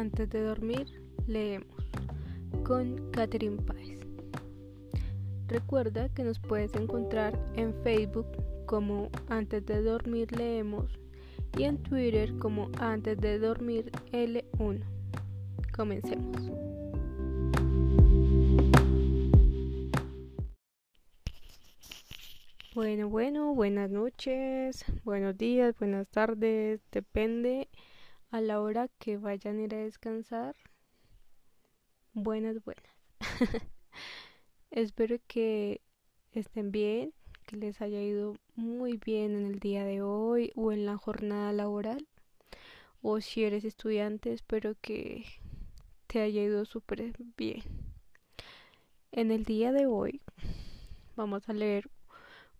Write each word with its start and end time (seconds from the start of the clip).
Antes 0.00 0.30
de 0.30 0.40
dormir, 0.40 0.86
leemos 1.26 1.84
con 2.64 3.10
Catherine 3.10 3.60
Páez. 3.60 4.00
Recuerda 5.46 6.08
que 6.14 6.24
nos 6.24 6.38
puedes 6.38 6.74
encontrar 6.74 7.38
en 7.54 7.74
Facebook 7.82 8.26
como 8.64 9.10
Antes 9.28 9.66
de 9.66 9.82
dormir 9.82 10.32
leemos 10.32 10.86
y 11.58 11.64
en 11.64 11.76
Twitter 11.82 12.34
como 12.38 12.70
Antes 12.78 13.20
de 13.20 13.38
dormir 13.38 13.92
L1. 14.10 14.80
Comencemos. 15.76 16.50
Bueno, 22.74 23.10
bueno, 23.10 23.54
buenas 23.54 23.90
noches, 23.90 24.82
buenos 25.04 25.36
días, 25.36 25.78
buenas 25.78 26.08
tardes, 26.08 26.80
depende 26.90 27.68
a 28.30 28.40
la 28.40 28.60
hora 28.60 28.88
que 28.98 29.16
vayan 29.16 29.58
a 29.58 29.62
ir 29.62 29.74
a 29.74 29.78
descansar. 29.78 30.54
Buenas, 32.12 32.62
buenas. 32.64 32.96
Espero 34.70 35.16
que 35.26 35.80
estén 36.32 36.70
bien, 36.70 37.12
que 37.46 37.56
les 37.56 37.80
haya 37.80 38.00
ido 38.00 38.36
muy 38.54 38.98
bien 38.98 39.34
en 39.36 39.46
el 39.46 39.58
día 39.58 39.84
de 39.84 40.02
hoy 40.02 40.52
o 40.54 40.70
en 40.70 40.86
la 40.86 40.96
jornada 40.96 41.52
laboral. 41.52 42.06
O 43.02 43.20
si 43.20 43.44
eres 43.44 43.64
estudiante, 43.64 44.32
espero 44.32 44.76
que 44.80 45.24
te 46.06 46.20
haya 46.20 46.42
ido 46.42 46.64
súper 46.66 47.14
bien. 47.36 47.62
En 49.10 49.30
el 49.30 49.44
día 49.44 49.72
de 49.72 49.86
hoy 49.86 50.20
vamos 51.16 51.48
a 51.48 51.52
leer 51.52 51.90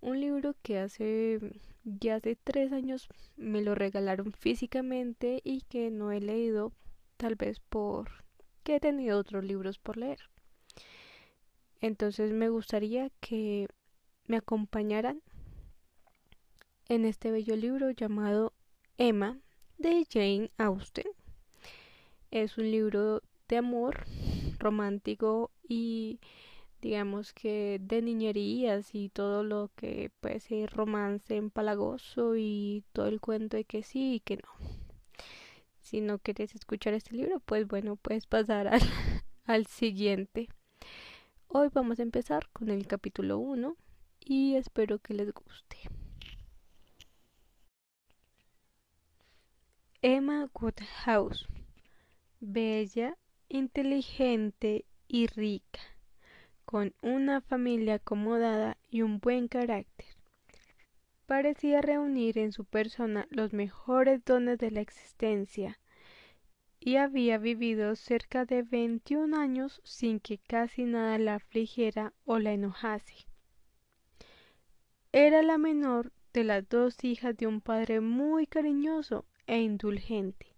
un 0.00 0.20
libro 0.20 0.54
que 0.62 0.78
hace 0.78 1.38
ya 1.84 2.16
hace 2.16 2.36
tres 2.36 2.72
años 2.72 3.08
me 3.36 3.62
lo 3.62 3.74
regalaron 3.74 4.32
físicamente 4.32 5.40
y 5.44 5.62
que 5.62 5.90
no 5.90 6.12
he 6.12 6.20
leído 6.20 6.72
tal 7.16 7.36
vez 7.36 7.60
por 7.60 8.24
que 8.62 8.76
he 8.76 8.80
tenido 8.80 9.18
otros 9.18 9.44
libros 9.44 9.78
por 9.78 9.96
leer. 9.96 10.18
Entonces 11.80 12.32
me 12.32 12.48
gustaría 12.50 13.10
que 13.20 13.68
me 14.26 14.36
acompañaran 14.36 15.22
en 16.88 17.04
este 17.04 17.30
bello 17.30 17.56
libro 17.56 17.90
llamado 17.90 18.52
Emma 18.98 19.38
de 19.78 20.06
Jane 20.10 20.50
Austen. 20.58 21.06
Es 22.30 22.58
un 22.58 22.70
libro 22.70 23.22
de 23.48 23.56
amor 23.56 24.04
romántico 24.58 25.50
y 25.66 26.20
digamos 26.80 27.32
que 27.32 27.78
de 27.80 28.02
niñerías 28.02 28.94
y 28.94 29.10
todo 29.10 29.42
lo 29.42 29.70
que 29.76 30.10
puede 30.20 30.40
ser 30.40 30.70
romance 30.70 31.36
empalagoso 31.36 32.36
y 32.36 32.84
todo 32.92 33.06
el 33.06 33.20
cuento 33.20 33.56
de 33.56 33.64
que 33.64 33.82
sí 33.82 34.14
y 34.14 34.20
que 34.20 34.36
no. 34.36 34.48
Si 35.80 36.00
no 36.00 36.18
quieres 36.18 36.54
escuchar 36.54 36.94
este 36.94 37.14
libro, 37.14 37.40
pues 37.40 37.66
bueno, 37.66 37.96
puedes 37.96 38.26
pasar 38.26 38.68
al, 38.68 38.80
al 39.44 39.66
siguiente. 39.66 40.48
Hoy 41.48 41.68
vamos 41.72 41.98
a 41.98 42.02
empezar 42.02 42.48
con 42.52 42.70
el 42.70 42.86
capítulo 42.86 43.38
1 43.38 43.76
y 44.20 44.54
espero 44.54 44.98
que 44.98 45.14
les 45.14 45.32
guste. 45.32 45.76
Emma 50.02 50.48
Woodhouse, 50.54 51.46
bella, 52.40 53.18
inteligente 53.48 54.86
y 55.08 55.26
rica 55.26 55.80
con 56.70 56.94
una 57.02 57.40
familia 57.40 57.94
acomodada 57.94 58.76
y 58.88 59.02
un 59.02 59.18
buen 59.18 59.48
carácter. 59.48 60.06
Parecía 61.26 61.82
reunir 61.82 62.38
en 62.38 62.52
su 62.52 62.64
persona 62.64 63.26
los 63.30 63.52
mejores 63.52 64.24
dones 64.24 64.56
de 64.58 64.70
la 64.70 64.80
existencia 64.80 65.80
y 66.78 66.94
había 66.94 67.38
vivido 67.38 67.96
cerca 67.96 68.44
de 68.44 68.62
veintiún 68.62 69.34
años 69.34 69.80
sin 69.82 70.20
que 70.20 70.38
casi 70.38 70.84
nada 70.84 71.18
la 71.18 71.34
afligiera 71.34 72.12
o 72.24 72.38
la 72.38 72.52
enojase. 72.52 73.26
Era 75.10 75.42
la 75.42 75.58
menor 75.58 76.12
de 76.32 76.44
las 76.44 76.68
dos 76.68 77.02
hijas 77.02 77.36
de 77.36 77.48
un 77.48 77.60
padre 77.60 78.00
muy 78.00 78.46
cariñoso 78.46 79.24
e 79.48 79.58
indulgente, 79.58 80.54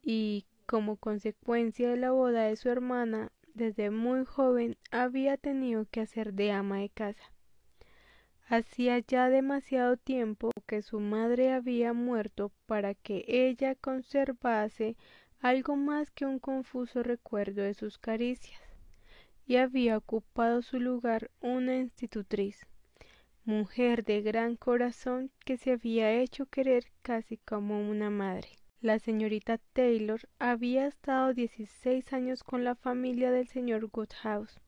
y 0.00 0.46
como 0.64 0.96
consecuencia 0.96 1.90
de 1.90 1.98
la 1.98 2.12
boda 2.12 2.44
de 2.44 2.56
su 2.56 2.70
hermana 2.70 3.30
desde 3.54 3.90
muy 3.90 4.24
joven 4.24 4.76
había 4.90 5.36
tenido 5.36 5.86
que 5.90 6.00
hacer 6.00 6.32
de 6.34 6.52
ama 6.52 6.78
de 6.78 6.88
casa. 6.88 7.32
Hacía 8.48 8.98
ya 8.98 9.30
demasiado 9.30 9.96
tiempo 9.96 10.50
que 10.66 10.82
su 10.82 11.00
madre 11.00 11.52
había 11.52 11.92
muerto 11.92 12.52
para 12.66 12.94
que 12.94 13.24
ella 13.26 13.74
conservase 13.74 14.96
algo 15.40 15.74
más 15.76 16.10
que 16.10 16.24
un 16.24 16.38
confuso 16.38 17.02
recuerdo 17.02 17.62
de 17.62 17.74
sus 17.74 17.98
caricias, 17.98 18.60
y 19.46 19.56
había 19.56 19.96
ocupado 19.96 20.62
su 20.62 20.78
lugar 20.78 21.30
una 21.40 21.76
institutriz, 21.76 22.66
mujer 23.44 24.04
de 24.04 24.22
gran 24.22 24.56
corazón 24.56 25.30
que 25.44 25.56
se 25.56 25.72
había 25.72 26.12
hecho 26.12 26.46
querer 26.46 26.84
casi 27.02 27.38
como 27.38 27.88
una 27.88 28.08
madre. 28.08 28.61
La 28.82 28.98
señorita 28.98 29.58
Taylor 29.74 30.28
había 30.40 30.88
estado 30.88 31.32
dieciséis 31.34 32.12
años 32.12 32.42
con 32.42 32.64
la 32.64 32.74
familia 32.74 33.30
del 33.30 33.46
señor 33.46 33.88
Woodhouse, 33.94 34.58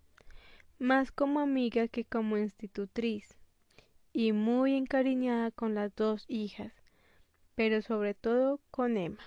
más 0.78 1.10
como 1.10 1.40
amiga 1.40 1.88
que 1.88 2.04
como 2.04 2.38
institutriz, 2.38 3.36
y 4.12 4.30
muy 4.30 4.76
encariñada 4.76 5.50
con 5.50 5.74
las 5.74 5.96
dos 5.96 6.26
hijas, 6.28 6.72
pero 7.56 7.82
sobre 7.82 8.14
todo 8.14 8.60
con 8.70 8.96
Emma. 8.96 9.24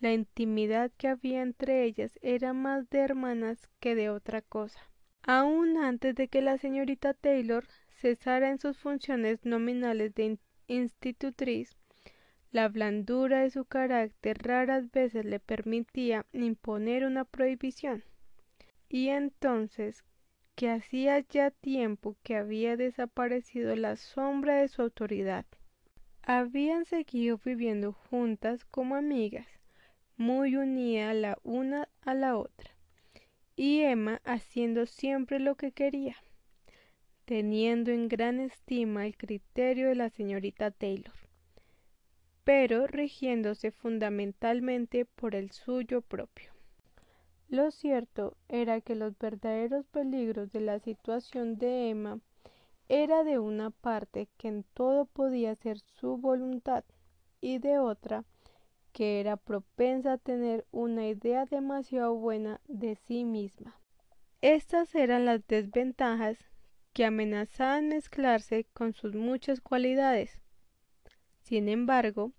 La 0.00 0.14
intimidad 0.14 0.90
que 0.96 1.08
había 1.08 1.42
entre 1.42 1.84
ellas 1.84 2.18
era 2.22 2.54
más 2.54 2.88
de 2.88 3.00
hermanas 3.00 3.68
que 3.80 3.94
de 3.94 4.08
otra 4.08 4.40
cosa. 4.40 4.80
Aun 5.24 5.76
antes 5.76 6.14
de 6.14 6.28
que 6.28 6.40
la 6.40 6.56
señorita 6.56 7.12
Taylor 7.12 7.66
cesara 8.00 8.48
en 8.48 8.58
sus 8.58 8.78
funciones 8.78 9.44
nominales 9.44 10.14
de 10.14 10.38
institutriz, 10.68 11.76
la 12.54 12.68
blandura 12.68 13.40
de 13.40 13.50
su 13.50 13.64
carácter 13.64 14.38
raras 14.38 14.92
veces 14.92 15.24
le 15.24 15.40
permitía 15.40 16.24
imponer 16.32 17.04
una 17.04 17.24
prohibición. 17.24 18.04
Y 18.88 19.08
entonces, 19.08 20.04
que 20.54 20.70
hacía 20.70 21.18
ya 21.18 21.50
tiempo 21.50 22.14
que 22.22 22.36
había 22.36 22.76
desaparecido 22.76 23.74
la 23.74 23.96
sombra 23.96 24.58
de 24.58 24.68
su 24.68 24.82
autoridad, 24.82 25.44
habían 26.22 26.84
seguido 26.84 27.40
viviendo 27.44 27.92
juntas 27.92 28.64
como 28.64 28.94
amigas, 28.94 29.48
muy 30.16 30.54
unidas 30.54 31.16
la 31.16 31.38
una 31.42 31.88
a 32.02 32.14
la 32.14 32.36
otra, 32.36 32.70
y 33.56 33.80
Emma 33.80 34.20
haciendo 34.24 34.86
siempre 34.86 35.40
lo 35.40 35.56
que 35.56 35.72
quería, 35.72 36.14
teniendo 37.24 37.90
en 37.90 38.06
gran 38.06 38.38
estima 38.38 39.06
el 39.06 39.16
criterio 39.16 39.88
de 39.88 39.96
la 39.96 40.08
señorita 40.08 40.70
Taylor 40.70 41.23
pero 42.44 42.86
rigiéndose 42.86 43.70
fundamentalmente 43.70 45.04
por 45.06 45.34
el 45.34 45.50
suyo 45.50 46.02
propio. 46.02 46.52
Lo 47.48 47.70
cierto 47.70 48.36
era 48.48 48.80
que 48.80 48.94
los 48.94 49.18
verdaderos 49.18 49.86
peligros 49.86 50.52
de 50.52 50.60
la 50.60 50.78
situación 50.78 51.56
de 51.56 51.90
Emma 51.90 52.20
era 52.88 53.24
de 53.24 53.38
una 53.38 53.70
parte 53.70 54.28
que 54.36 54.48
en 54.48 54.64
todo 54.74 55.06
podía 55.06 55.54
ser 55.54 55.78
su 55.78 56.16
voluntad 56.18 56.84
y 57.40 57.58
de 57.58 57.78
otra 57.78 58.24
que 58.92 59.20
era 59.20 59.36
propensa 59.36 60.12
a 60.12 60.18
tener 60.18 60.66
una 60.70 61.08
idea 61.08 61.46
demasiado 61.46 62.14
buena 62.14 62.60
de 62.68 62.94
sí 62.94 63.24
misma. 63.24 63.76
Estas 64.40 64.94
eran 64.94 65.24
las 65.24 65.46
desventajas 65.48 66.38
que 66.92 67.04
amenazaban 67.04 67.88
mezclarse 67.88 68.66
con 68.72 68.92
sus 68.92 69.14
muchas 69.14 69.60
cualidades, 69.60 70.43
sin 71.44 71.68
embargo, 71.68 72.32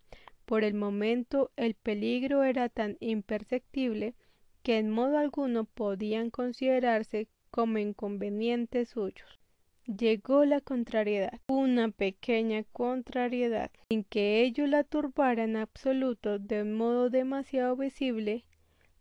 por 0.46 0.63
el 0.63 0.74
momento 0.74 1.52
el 1.56 1.75
peligro 1.75 2.44
era 2.44 2.69
tan 2.69 2.98
imperceptible 3.00 4.16
que 4.63 4.78
en 4.78 4.90
modo 4.90 5.18
alguno 5.18 5.66
podían 5.66 6.30
considerarse 6.31 7.28
como 7.52 7.78
inconvenientes 7.78 8.90
suyos. 8.90 9.40
Llegó 9.86 10.46
la 10.46 10.62
contrariedad, 10.62 11.40
una 11.48 11.92
pequeña 11.92 12.63
contrariedad, 12.74 13.69
sin 13.90 14.04
que 14.04 14.42
ello 14.42 14.66
la 14.66 14.84
turbara 14.84 15.44
en 15.44 15.56
absoluto 15.56 16.40
de 16.40 16.63
modo 16.63 17.12
demasiado 17.12 17.75
visible. 17.75 18.46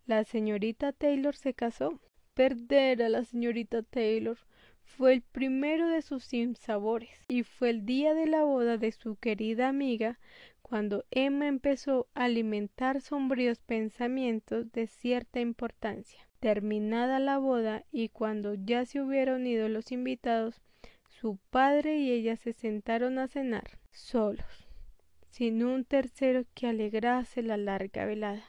La 0.06 0.24
señorita 0.24 0.92
Taylor 0.92 1.34
se 1.34 1.54
casó. 1.54 1.98
Perder 2.34 3.02
a 3.02 3.08
la 3.08 3.24
señorita 3.24 3.82
Taylor 3.82 4.36
fue 4.84 5.14
el 5.14 5.22
primero 5.22 5.88
de 5.88 6.02
sus 6.02 6.24
sinsabores 6.24 7.24
y 7.28 7.42
fue 7.42 7.70
el 7.70 7.84
día 7.84 8.14
de 8.14 8.26
la 8.26 8.44
boda 8.44 8.78
de 8.78 8.92
su 8.92 9.16
querida 9.16 9.68
amiga 9.68 10.18
cuando 10.62 11.04
Emma 11.10 11.46
empezó 11.46 12.08
a 12.14 12.24
alimentar 12.24 13.00
sombríos 13.00 13.60
pensamientos 13.60 14.72
de 14.72 14.86
cierta 14.86 15.40
importancia. 15.40 16.26
Terminada 16.40 17.18
la 17.18 17.38
boda 17.38 17.84
y 17.92 18.08
cuando 18.08 18.54
ya 18.54 18.86
se 18.86 19.00
hubieron 19.00 19.46
ido 19.46 19.68
los 19.68 19.92
invitados, 19.92 20.62
su 21.08 21.38
padre 21.50 21.98
y 21.98 22.10
ella 22.10 22.36
se 22.36 22.52
sentaron 22.52 23.18
a 23.18 23.28
cenar, 23.28 23.78
solos, 23.92 24.66
sin 25.28 25.64
un 25.64 25.84
tercero 25.84 26.44
que 26.54 26.66
alegrase 26.66 27.42
la 27.42 27.56
larga 27.56 28.04
velada. 28.04 28.44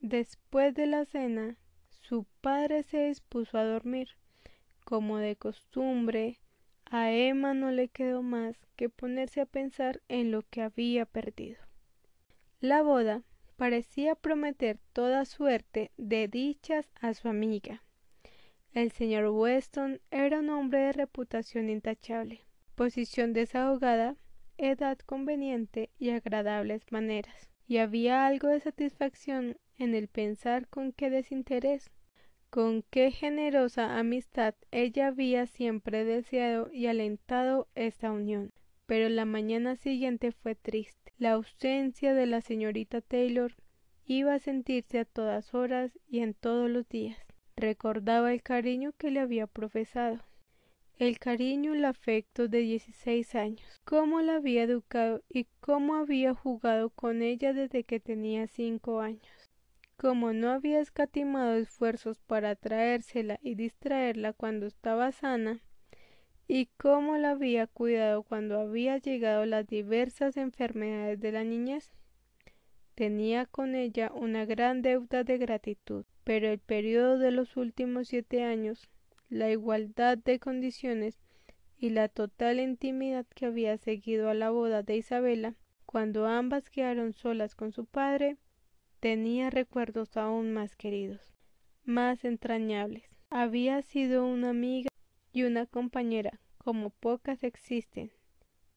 Después 0.00 0.74
de 0.74 0.86
la 0.86 1.04
cena, 1.04 1.56
su 1.88 2.26
padre 2.40 2.82
se 2.82 3.06
dispuso 3.06 3.56
a 3.56 3.64
dormir. 3.64 4.08
Como 4.84 5.18
de 5.18 5.36
costumbre, 5.36 6.38
a 6.84 7.10
Emma 7.10 7.54
no 7.54 7.70
le 7.70 7.88
quedó 7.88 8.22
más 8.22 8.56
que 8.76 8.88
ponerse 8.88 9.40
a 9.40 9.46
pensar 9.46 10.02
en 10.08 10.30
lo 10.30 10.42
que 10.42 10.62
había 10.62 11.06
perdido. 11.06 11.58
La 12.60 12.82
boda 12.82 13.22
parecía 13.56 14.14
prometer 14.14 14.78
toda 14.92 15.24
suerte 15.24 15.90
de 15.96 16.28
dichas 16.28 16.90
a 17.00 17.14
su 17.14 17.28
amiga. 17.28 17.82
El 18.72 18.90
señor 18.90 19.28
Weston 19.28 20.00
era 20.10 20.40
un 20.40 20.50
hombre 20.50 20.80
de 20.80 20.92
reputación 20.92 21.70
intachable, 21.70 22.42
posición 22.74 23.32
desahogada, 23.32 24.16
edad 24.58 24.98
conveniente 24.98 25.90
y 25.98 26.10
agradables 26.10 26.90
maneras, 26.90 27.48
y 27.66 27.78
había 27.78 28.26
algo 28.26 28.48
de 28.48 28.60
satisfacción 28.60 29.56
en 29.76 29.94
el 29.94 30.08
pensar 30.08 30.68
con 30.68 30.92
qué 30.92 31.10
desinterés, 31.10 31.90
con 32.54 32.84
qué 32.88 33.10
generosa 33.10 33.98
amistad 33.98 34.54
ella 34.70 35.08
había 35.08 35.44
siempre 35.48 36.04
deseado 36.04 36.70
y 36.72 36.86
alentado 36.86 37.66
esta 37.74 38.12
unión. 38.12 38.52
Pero 38.86 39.08
la 39.08 39.24
mañana 39.24 39.74
siguiente 39.74 40.30
fue 40.30 40.54
triste. 40.54 41.12
La 41.18 41.32
ausencia 41.32 42.14
de 42.14 42.26
la 42.26 42.42
señorita 42.42 43.00
Taylor 43.00 43.56
iba 44.06 44.34
a 44.34 44.38
sentirse 44.38 45.00
a 45.00 45.04
todas 45.04 45.52
horas 45.52 45.98
y 46.06 46.20
en 46.20 46.32
todos 46.32 46.70
los 46.70 46.88
días. 46.88 47.18
Recordaba 47.56 48.32
el 48.32 48.40
cariño 48.40 48.92
que 48.96 49.10
le 49.10 49.18
había 49.18 49.48
profesado, 49.48 50.20
el 50.96 51.18
cariño, 51.18 51.74
el 51.74 51.84
afecto 51.84 52.46
de 52.46 52.58
dieciséis 52.58 53.34
años, 53.34 53.80
cómo 53.84 54.20
la 54.20 54.36
había 54.36 54.62
educado 54.62 55.24
y 55.28 55.48
cómo 55.58 55.96
había 55.96 56.34
jugado 56.34 56.90
con 56.90 57.20
ella 57.20 57.52
desde 57.52 57.82
que 57.82 57.98
tenía 57.98 58.46
cinco 58.46 59.00
años, 59.00 59.43
cómo 59.96 60.32
no 60.32 60.50
había 60.50 60.80
escatimado 60.80 61.54
esfuerzos 61.54 62.20
para 62.20 62.56
traérsela 62.56 63.38
y 63.42 63.54
distraerla 63.54 64.32
cuando 64.32 64.66
estaba 64.66 65.12
sana, 65.12 65.60
y 66.46 66.66
cómo 66.76 67.16
la 67.16 67.30
había 67.30 67.66
cuidado 67.66 68.22
cuando 68.22 68.58
había 68.58 68.98
llegado 68.98 69.46
las 69.46 69.66
diversas 69.66 70.36
enfermedades 70.36 71.20
de 71.20 71.32
la 71.32 71.44
niñez. 71.44 71.92
Tenía 72.94 73.46
con 73.46 73.74
ella 73.74 74.12
una 74.14 74.44
gran 74.44 74.82
deuda 74.82 75.24
de 75.24 75.38
gratitud, 75.38 76.04
pero 76.22 76.48
el 76.48 76.58
periodo 76.58 77.18
de 77.18 77.30
los 77.30 77.56
últimos 77.56 78.08
siete 78.08 78.44
años, 78.44 78.90
la 79.28 79.50
igualdad 79.50 80.18
de 80.18 80.38
condiciones 80.38 81.18
y 81.76 81.90
la 81.90 82.08
total 82.08 82.60
intimidad 82.60 83.26
que 83.34 83.46
había 83.46 83.76
seguido 83.78 84.28
a 84.30 84.34
la 84.34 84.50
boda 84.50 84.82
de 84.82 84.96
Isabela, 84.96 85.54
cuando 85.86 86.26
ambas 86.26 86.70
quedaron 86.70 87.12
solas 87.12 87.54
con 87.54 87.72
su 87.72 87.84
padre, 87.84 88.36
tenía 89.04 89.50
recuerdos 89.50 90.16
aún 90.16 90.54
más 90.54 90.76
queridos, 90.76 91.20
más 91.84 92.24
entrañables. 92.24 93.04
Había 93.28 93.82
sido 93.82 94.24
una 94.24 94.48
amiga 94.48 94.88
y 95.30 95.42
una 95.42 95.66
compañera 95.66 96.40
como 96.56 96.88
pocas 96.88 97.44
existen, 97.44 98.10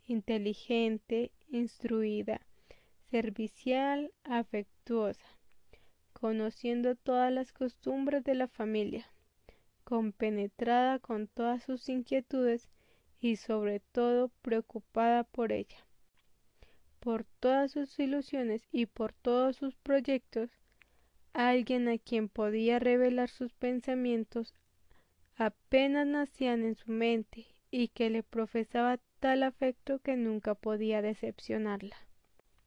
inteligente, 0.03 1.31
instruida, 1.47 2.41
servicial, 3.09 4.11
afectuosa, 4.25 5.39
conociendo 6.11 6.97
todas 6.97 7.31
las 7.31 7.53
costumbres 7.53 8.21
de 8.25 8.35
la 8.35 8.49
familia, 8.49 9.09
compenetrada 9.85 10.99
con 10.99 11.29
todas 11.29 11.63
sus 11.63 11.87
inquietudes 11.87 12.67
y 13.21 13.37
sobre 13.37 13.79
todo 13.79 14.27
preocupada 14.41 15.23
por 15.23 15.53
ella, 15.53 15.86
por 16.99 17.23
todas 17.39 17.71
sus 17.71 17.97
ilusiones 17.99 18.67
y 18.71 18.85
por 18.85 19.13
todos 19.13 19.55
sus 19.55 19.75
proyectos, 19.75 20.49
alguien 21.33 21.87
a 21.87 21.97
quien 21.97 22.29
podía 22.29 22.79
revelar 22.79 23.29
sus 23.29 23.53
pensamientos 23.53 24.55
apenas 25.35 26.07
nacían 26.07 26.63
en 26.63 26.75
su 26.75 26.91
mente 26.91 27.45
y 27.69 27.89
que 27.89 28.09
le 28.09 28.23
profesaba 28.23 28.99
tal 29.19 29.43
afecto 29.43 29.99
que 29.99 30.15
nunca 30.15 30.55
podía 30.55 31.01
decepcionarla. 31.01 31.95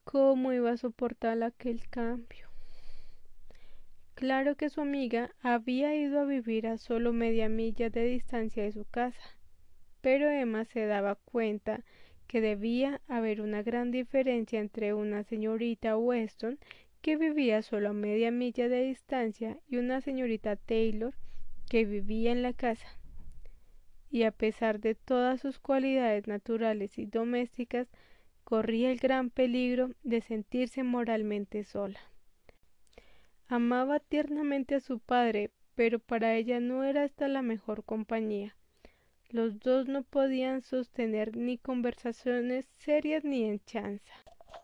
¿Cómo 0.05 0.53
iba 0.53 0.71
a 0.71 0.77
soportar 0.77 1.43
aquel 1.43 1.89
cambio? 1.89 2.49
Claro 4.15 4.55
que 4.55 4.69
su 4.69 4.81
amiga 4.81 5.35
había 5.41 5.95
ido 5.97 6.21
a 6.21 6.25
vivir 6.25 6.67
a 6.67 6.77
solo 6.79 7.13
media 7.13 7.49
milla 7.49 7.91
de 7.91 8.05
distancia 8.05 8.63
de 8.63 8.73
su 8.73 8.85
casa, 8.85 9.37
pero 10.01 10.31
Emma 10.31 10.65
se 10.65 10.87
daba 10.87 11.15
cuenta 11.15 11.85
que 12.31 12.41
debía 12.41 13.01
haber 13.09 13.41
una 13.41 13.65
gran 13.65 13.91
diferencia 13.91 14.61
entre 14.61 14.95
una 14.95 15.25
señorita 15.25 15.99
Weston 15.99 16.61
que 17.01 17.17
vivía 17.17 17.61
solo 17.61 17.89
a 17.89 17.93
media 17.93 18.31
milla 18.31 18.69
de 18.69 18.85
distancia 18.85 19.59
y 19.67 19.79
una 19.79 20.01
señorita 20.01 20.55
Taylor 20.55 21.13
que 21.69 21.85
vivía 21.85 22.31
en 22.31 22.43
la 22.43 22.53
casa. 22.53 22.87
Y 24.13 24.23
a 24.23 24.31
pesar 24.31 24.79
de 24.79 24.95
todas 24.95 25.41
sus 25.41 25.59
cualidades 25.59 26.29
naturales 26.29 26.99
y 26.99 27.07
domésticas, 27.07 27.89
corría 28.45 28.93
el 28.93 29.01
gran 29.01 29.31
peligro 29.31 29.91
de 30.05 30.21
sentirse 30.21 30.85
moralmente 30.85 31.65
sola. 31.65 31.99
Amaba 33.49 33.99
tiernamente 33.99 34.77
a 34.77 34.81
su 34.81 35.01
padre, 35.01 35.51
pero 35.75 35.99
para 35.99 36.37
ella 36.37 36.61
no 36.61 36.85
era 36.85 37.05
esta 37.05 37.27
la 37.27 37.43
mejor 37.43 37.83
compañía. 37.83 38.55
Los 39.31 39.61
dos 39.61 39.89
no 39.89 40.03
podían 40.03 40.63
sostener 40.63 41.37
ni 41.37 41.59
conversaciones 41.59 42.67
serias 42.79 43.25
ni 43.25 43.45
en 43.45 43.61
chanza. 43.65 44.13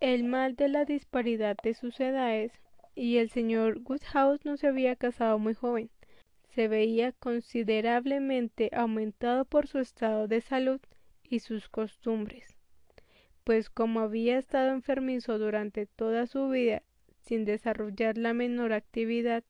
El 0.01 0.25
mal 0.25 0.57
de 0.57 0.69
la 0.69 0.85
disparidad 0.85 1.57
de 1.63 1.75
sus 1.75 1.99
edades 2.01 2.53
y 2.95 3.17
el 3.17 3.31
señor 3.31 3.81
Woodhouse 3.85 4.45
no 4.45 4.57
se 4.57 4.67
había 4.67 4.97
casado 4.97 5.39
muy 5.39 5.55
joven. 5.55 5.91
Se 6.55 6.69
veía 6.69 7.13
considerablemente 7.13 8.71
aumentado 8.73 9.45
por 9.45 9.67
su 9.67 9.79
estado 9.79 10.29
de 10.29 10.41
salud 10.41 10.81
y 11.23 11.41
sus 11.41 11.69
costumbres 11.69 12.57
pues 13.47 13.71
como 13.71 14.01
había 14.01 14.39
estado 14.39 14.73
enfermizo 14.73 15.39
durante 15.39 15.87
toda 15.87 16.27
su 16.27 16.49
vida 16.49 16.83
sin 17.21 17.45
desarrollar 17.45 18.19
la 18.19 18.35
menor 18.35 18.73
actividad 18.73 19.45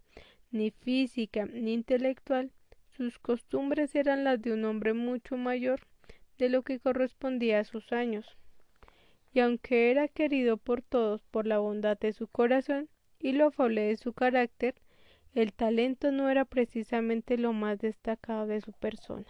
ni 0.50 0.70
física 0.70 1.46
ni 1.46 1.72
intelectual, 1.72 2.52
sus 2.96 3.18
costumbres 3.18 3.94
eran 3.94 4.24
las 4.24 4.40
de 4.40 4.52
un 4.52 4.64
hombre 4.64 4.94
mucho 4.94 5.36
mayor 5.36 5.80
de 6.38 6.48
lo 6.48 6.62
que 6.62 6.80
correspondía 6.80 7.60
a 7.60 7.64
sus 7.64 7.92
años. 7.92 8.36
Y 9.32 9.40
aunque 9.40 9.90
era 9.90 10.08
querido 10.08 10.56
por 10.56 10.80
todos 10.82 11.22
por 11.30 11.46
la 11.46 11.58
bondad 11.58 11.98
de 11.98 12.12
su 12.12 12.26
corazón 12.26 12.88
y 13.18 13.32
lo 13.32 13.48
afable 13.48 13.82
de 13.82 13.96
su 13.96 14.12
carácter, 14.12 14.74
el 15.34 15.52
talento 15.52 16.10
no 16.10 16.30
era 16.30 16.46
precisamente 16.46 17.36
lo 17.36 17.52
más 17.52 17.78
destacado 17.78 18.46
de 18.46 18.62
su 18.62 18.72
persona. 18.72 19.26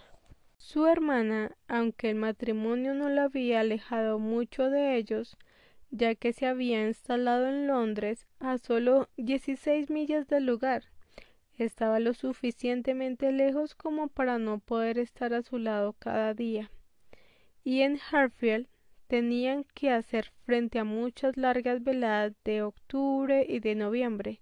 Su 0.58 0.86
hermana, 0.86 1.56
aunque 1.66 2.10
el 2.10 2.16
matrimonio 2.16 2.94
no 2.94 3.08
la 3.08 3.24
había 3.24 3.60
alejado 3.60 4.20
mucho 4.20 4.70
de 4.70 4.96
ellos, 4.96 5.36
ya 5.90 6.14
que 6.14 6.32
se 6.32 6.46
había 6.46 6.86
instalado 6.86 7.48
en 7.48 7.66
Londres 7.66 8.26
a 8.38 8.58
solo 8.58 9.08
dieciséis 9.16 9.90
millas 9.90 10.28
del 10.28 10.46
lugar, 10.46 10.84
estaba 11.64 12.00
lo 12.00 12.14
suficientemente 12.14 13.32
lejos 13.32 13.74
como 13.74 14.08
para 14.08 14.38
no 14.38 14.58
poder 14.58 14.98
estar 14.98 15.34
a 15.34 15.42
su 15.42 15.58
lado 15.58 15.94
cada 15.98 16.34
día. 16.34 16.70
Y 17.64 17.82
en 17.82 17.98
Hartfield 18.10 18.68
tenían 19.06 19.64
que 19.74 19.90
hacer 19.90 20.32
frente 20.44 20.78
a 20.78 20.84
muchas 20.84 21.36
largas 21.36 21.82
veladas 21.82 22.34
de 22.44 22.62
octubre 22.62 23.46
y 23.48 23.60
de 23.60 23.74
noviembre, 23.74 24.40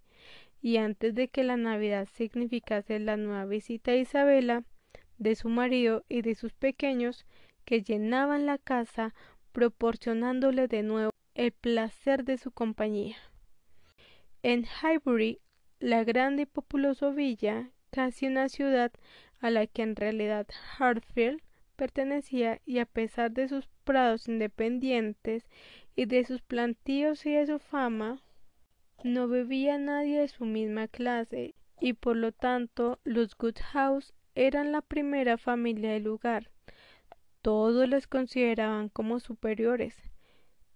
y 0.61 0.79
antes 0.79 1.15
de 1.15 1.29
que 1.29 1.45
la 1.45 1.57
Navidad 1.57 2.09
significase 2.13 2.99
la 2.99 3.17
nueva 3.17 3.45
visita 3.45 3.93
a 3.93 3.97
Isabela, 3.97 4.65
de 5.19 5.37
su 5.37 5.49
marido 5.49 6.05
y 6.09 6.23
de 6.23 6.35
sus 6.35 6.53
pequeños 6.55 7.25
que 7.65 7.83
llenaban 7.83 8.47
la 8.47 8.59
casa 8.59 9.15
proporcionándole 9.53 10.69
de 10.69 10.83
nuevo 10.83 11.11
el 11.35 11.53
placer 11.53 12.25
de 12.25 12.39
su 12.39 12.51
compañía. 12.51 13.17
En 14.43 14.65
Highbury, 14.65 15.41
la 15.81 16.05
grande 16.05 16.43
y 16.43 16.47
populosa 16.47 17.11
villa, 17.11 17.71
casi 17.91 18.27
una 18.27 18.49
ciudad 18.49 18.93
a 19.41 19.51
la 19.51 19.67
que 19.67 19.83
en 19.83 19.97
realidad 19.97 20.47
Hartfield 20.79 21.41
pertenecía 21.77 22.61
y 22.65 22.79
a 22.79 22.87
pesar 22.87 23.33
de 23.33 23.49
sus 23.49 23.69
prados 23.85 24.29
independientes 24.29 25.45
y 25.97 26.07
de 26.07 26.25
sus 26.25 26.43
plantíos 26.43 27.27
y 27.27 27.33
de 27.33 27.47
su 27.47 27.59
fama, 27.59 28.23
no 29.03 29.29
vivía 29.29 29.79
nadie 29.79 30.21
de 30.21 30.29
su 30.29 30.45
misma 30.45 30.89
clase 30.89 31.55
y 31.81 31.93
por 31.93 32.17
lo 32.17 32.33
tanto 32.33 32.99
los 33.05 33.37
House 33.73 34.15
eran 34.35 34.73
la 34.73 34.81
primera 34.81 35.37
familia 35.37 35.93
del 35.93 36.05
lugar. 36.05 36.51
Todos 37.43 37.89
les 37.89 38.07
consideraban 38.07 38.89
como 38.89 39.21
superiores. 39.21 39.95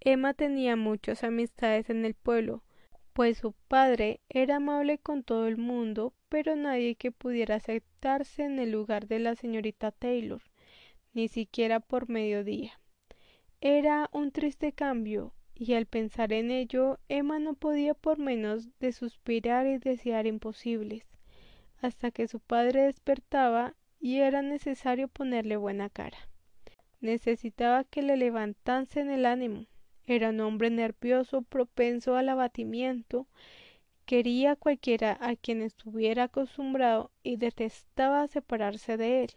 Emma 0.00 0.34
tenía 0.34 0.76
muchas 0.76 1.24
amistades 1.24 1.88
en 1.88 2.04
el 2.04 2.14
pueblo, 2.14 2.62
pues 3.18 3.38
su 3.38 3.52
padre 3.66 4.20
era 4.28 4.58
amable 4.58 4.98
con 4.98 5.24
todo 5.24 5.48
el 5.48 5.56
mundo, 5.56 6.14
pero 6.28 6.54
nadie 6.54 6.94
que 6.94 7.10
pudiera 7.10 7.56
aceptarse 7.56 8.44
en 8.44 8.60
el 8.60 8.70
lugar 8.70 9.08
de 9.08 9.18
la 9.18 9.34
señorita 9.34 9.90
Taylor, 9.90 10.40
ni 11.14 11.26
siquiera 11.26 11.80
por 11.80 12.08
mediodía. 12.08 12.80
Era 13.60 14.08
un 14.12 14.30
triste 14.30 14.72
cambio, 14.72 15.34
y 15.56 15.72
al 15.72 15.86
pensar 15.86 16.32
en 16.32 16.52
ello 16.52 17.00
Emma 17.08 17.40
no 17.40 17.54
podía 17.54 17.94
por 17.94 18.20
menos 18.20 18.68
de 18.78 18.92
suspirar 18.92 19.66
y 19.66 19.78
desear 19.78 20.28
imposibles, 20.28 21.04
hasta 21.80 22.12
que 22.12 22.28
su 22.28 22.38
padre 22.38 22.82
despertaba 22.82 23.74
y 23.98 24.18
era 24.18 24.42
necesario 24.42 25.08
ponerle 25.08 25.56
buena 25.56 25.90
cara. 25.90 26.18
Necesitaba 27.00 27.82
que 27.82 28.00
le 28.00 28.16
levantasen 28.16 29.10
el 29.10 29.26
ánimo. 29.26 29.66
Era 30.10 30.30
un 30.30 30.40
hombre 30.40 30.70
nervioso, 30.70 31.42
propenso 31.42 32.16
al 32.16 32.30
abatimiento, 32.30 33.26
quería 34.06 34.52
a 34.52 34.56
cualquiera 34.56 35.18
a 35.20 35.36
quien 35.36 35.60
estuviera 35.60 36.24
acostumbrado 36.24 37.10
y 37.22 37.36
detestaba 37.36 38.26
separarse 38.26 38.96
de 38.96 39.24
él. 39.24 39.30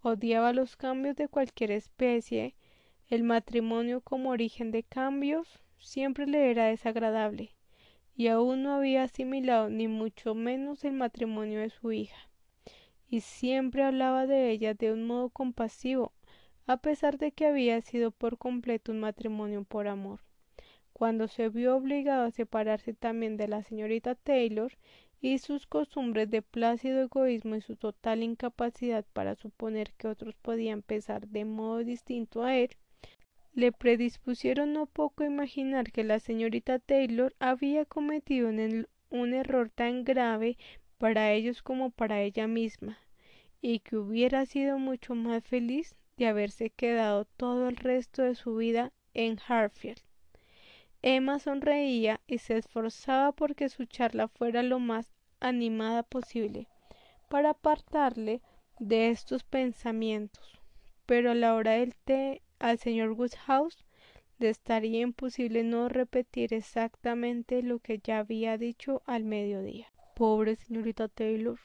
Odiaba 0.00 0.52
los 0.52 0.76
cambios 0.76 1.16
de 1.16 1.26
cualquier 1.26 1.72
especie, 1.72 2.54
el 3.08 3.24
matrimonio 3.24 4.00
como 4.02 4.30
origen 4.30 4.70
de 4.70 4.84
cambios 4.84 5.58
siempre 5.80 6.28
le 6.28 6.52
era 6.52 6.66
desagradable, 6.66 7.50
y 8.14 8.28
aún 8.28 8.62
no 8.62 8.74
había 8.74 9.02
asimilado 9.02 9.68
ni 9.68 9.88
mucho 9.88 10.36
menos 10.36 10.84
el 10.84 10.92
matrimonio 10.92 11.58
de 11.58 11.70
su 11.70 11.90
hija, 11.90 12.28
y 13.08 13.18
siempre 13.18 13.82
hablaba 13.82 14.28
de 14.28 14.52
ella 14.52 14.74
de 14.74 14.92
un 14.92 15.08
modo 15.08 15.28
compasivo, 15.28 16.12
a 16.66 16.76
pesar 16.76 17.18
de 17.18 17.32
que 17.32 17.46
había 17.46 17.80
sido 17.80 18.10
por 18.10 18.38
completo 18.38 18.92
un 18.92 19.00
matrimonio 19.00 19.64
por 19.64 19.88
amor. 19.88 20.20
Cuando 20.92 21.28
se 21.28 21.48
vio 21.48 21.76
obligado 21.76 22.24
a 22.24 22.30
separarse 22.30 22.94
también 22.94 23.36
de 23.36 23.48
la 23.48 23.62
señorita 23.62 24.14
Taylor 24.14 24.72
y 25.20 25.38
sus 25.38 25.66
costumbres 25.66 26.30
de 26.30 26.42
plácido 26.42 27.00
egoísmo 27.02 27.56
y 27.56 27.60
su 27.60 27.76
total 27.76 28.22
incapacidad 28.22 29.04
para 29.12 29.34
suponer 29.36 29.92
que 29.92 30.08
otros 30.08 30.34
podían 30.34 30.82
pensar 30.82 31.28
de 31.28 31.44
modo 31.44 31.78
distinto 31.84 32.42
a 32.42 32.56
él, 32.56 32.70
le 33.54 33.70
predispusieron 33.70 34.72
no 34.72 34.86
poco 34.86 35.22
a 35.22 35.26
imaginar 35.26 35.92
que 35.92 36.04
la 36.04 36.20
señorita 36.20 36.78
Taylor 36.78 37.34
había 37.38 37.84
cometido 37.84 38.48
un 39.10 39.34
error 39.34 39.70
tan 39.70 40.04
grave 40.04 40.56
para 40.98 41.32
ellos 41.32 41.62
como 41.62 41.90
para 41.90 42.22
ella 42.22 42.46
misma, 42.46 42.98
y 43.60 43.80
que 43.80 43.96
hubiera 43.96 44.46
sido 44.46 44.78
mucho 44.78 45.14
más 45.14 45.44
feliz 45.44 45.94
de 46.16 46.26
haberse 46.26 46.70
quedado 46.70 47.24
todo 47.24 47.68
el 47.68 47.76
resto 47.76 48.22
de 48.22 48.34
su 48.34 48.56
vida 48.56 48.92
en 49.14 49.38
Harfield. 49.46 50.00
Emma 51.02 51.38
sonreía 51.38 52.20
y 52.26 52.38
se 52.38 52.56
esforzaba 52.56 53.32
porque 53.32 53.68
su 53.68 53.86
charla 53.86 54.28
fuera 54.28 54.62
lo 54.62 54.78
más 54.78 55.12
animada 55.40 56.04
posible 56.04 56.68
para 57.28 57.50
apartarle 57.50 58.40
de 58.78 59.10
estos 59.10 59.42
pensamientos, 59.42 60.60
pero 61.06 61.32
a 61.32 61.34
la 61.34 61.54
hora 61.54 61.72
del 61.72 61.94
té 61.94 62.42
al 62.58 62.78
señor 62.78 63.12
Woodhouse 63.12 63.84
le 64.38 64.48
estaría 64.48 65.00
imposible 65.00 65.62
no 65.64 65.88
repetir 65.88 66.54
exactamente 66.54 67.62
lo 67.62 67.78
que 67.78 67.98
ya 67.98 68.18
había 68.18 68.58
dicho 68.58 69.02
al 69.06 69.24
mediodía. 69.24 69.92
Pobre 70.14 70.56
señorita 70.56 71.08
Taylor, 71.08 71.58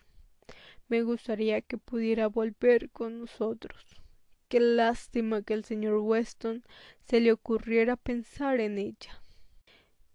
me 0.88 1.02
gustaría 1.04 1.62
que 1.62 1.78
pudiera 1.78 2.28
volver 2.28 2.90
con 2.90 3.20
nosotros. 3.20 4.02
Qué 4.48 4.62
lástima 4.62 5.42
que 5.42 5.54
el 5.54 5.66
señor 5.66 5.96
Weston 5.96 6.64
se 7.02 7.20
le 7.20 7.34
ocurriera 7.34 7.98
pensar 7.98 8.62
en 8.62 8.78
ella. 8.78 9.22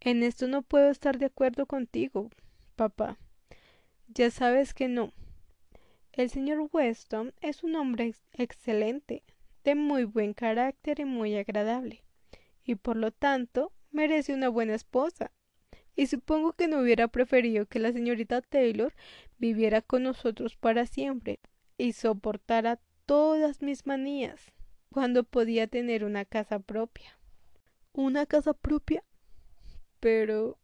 En 0.01 0.23
esto 0.23 0.49
no 0.49 0.63
puedo 0.63 0.89
estar 0.89 1.19
de 1.19 1.27
acuerdo 1.27 1.67
contigo, 1.67 2.31
papá. 2.75 3.19
Ya 4.09 4.31
sabes 4.31 4.73
que 4.73 4.89
no. 4.89 5.13
El 6.13 6.31
señor 6.31 6.69
Weston 6.73 7.35
es 7.43 7.63
un 7.63 7.77
hombre 7.77 8.15
excelente, 8.33 9.23
de 9.65 9.75
muy 9.75 10.05
buen 10.05 10.33
carácter 10.33 11.01
y 11.01 11.05
muy 11.05 11.37
agradable, 11.37 12.03
y 12.65 12.75
por 12.75 12.97
lo 12.97 13.13
tanto 13.13 13.73
merece 13.91 14.33
una 14.33 14.49
buena 14.49 14.75
esposa. 14.75 15.31
Y 15.95 16.07
supongo 16.07 16.55
que 16.55 16.69
no 16.69 16.81
hubiera 16.81 17.07
preferido 17.09 17.67
que 17.67 17.79
la 17.79 17.93
señorita 17.93 18.41
Taylor 18.41 18.95
viviera 19.39 19.83
con 19.83 20.05
nosotros 20.05 20.57
para 20.57 20.87
siempre 20.87 21.39
y 21.77 21.93
soportara 21.93 22.81
todas 23.13 23.61
mis 23.61 23.85
manías 23.87 24.41
cuando 24.91 25.23
podía 25.23 25.67
tener 25.67 26.03
una 26.03 26.25
casa 26.25 26.61
propia. 26.61 27.19
¿Una 27.93 28.25
casa 28.25 28.55
propia? 28.55 29.05
Pero 30.01 30.59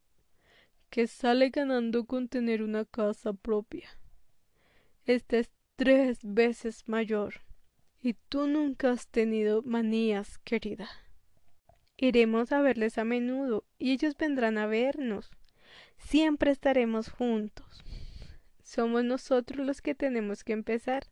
que 0.89 1.07
sale 1.09 1.51
ganando 1.51 2.07
con 2.07 2.27
tener 2.27 2.63
una 2.63 2.87
casa 2.87 3.35
propia. 3.35 3.91
Esta 5.05 5.37
es 5.37 5.51
tres 5.77 6.21
veces 6.23 6.89
mayor. 6.89 7.43
Y 8.01 8.15
tú 8.15 8.47
nunca 8.47 8.93
has 8.93 9.09
tenido 9.09 9.61
manías, 9.61 10.39
querida. 10.39 10.89
Iremos 11.99 12.51
a 12.53 12.63
verles 12.63 12.97
a 12.97 13.05
menudo 13.05 13.67
y 13.79 13.93
ellos 13.93 14.17
vendrán 14.17 14.57
a 14.57 14.65
vernos. 14.65 15.31
Siempre 15.99 16.51
estaremos 16.51 17.11
juntos. 17.11 17.85
Somos 18.63 19.05
nosotros 19.05 19.67
los 19.67 19.83
que 19.83 19.95
tenemos 19.95 20.45
que 20.45 20.55
empezar. 20.55 21.09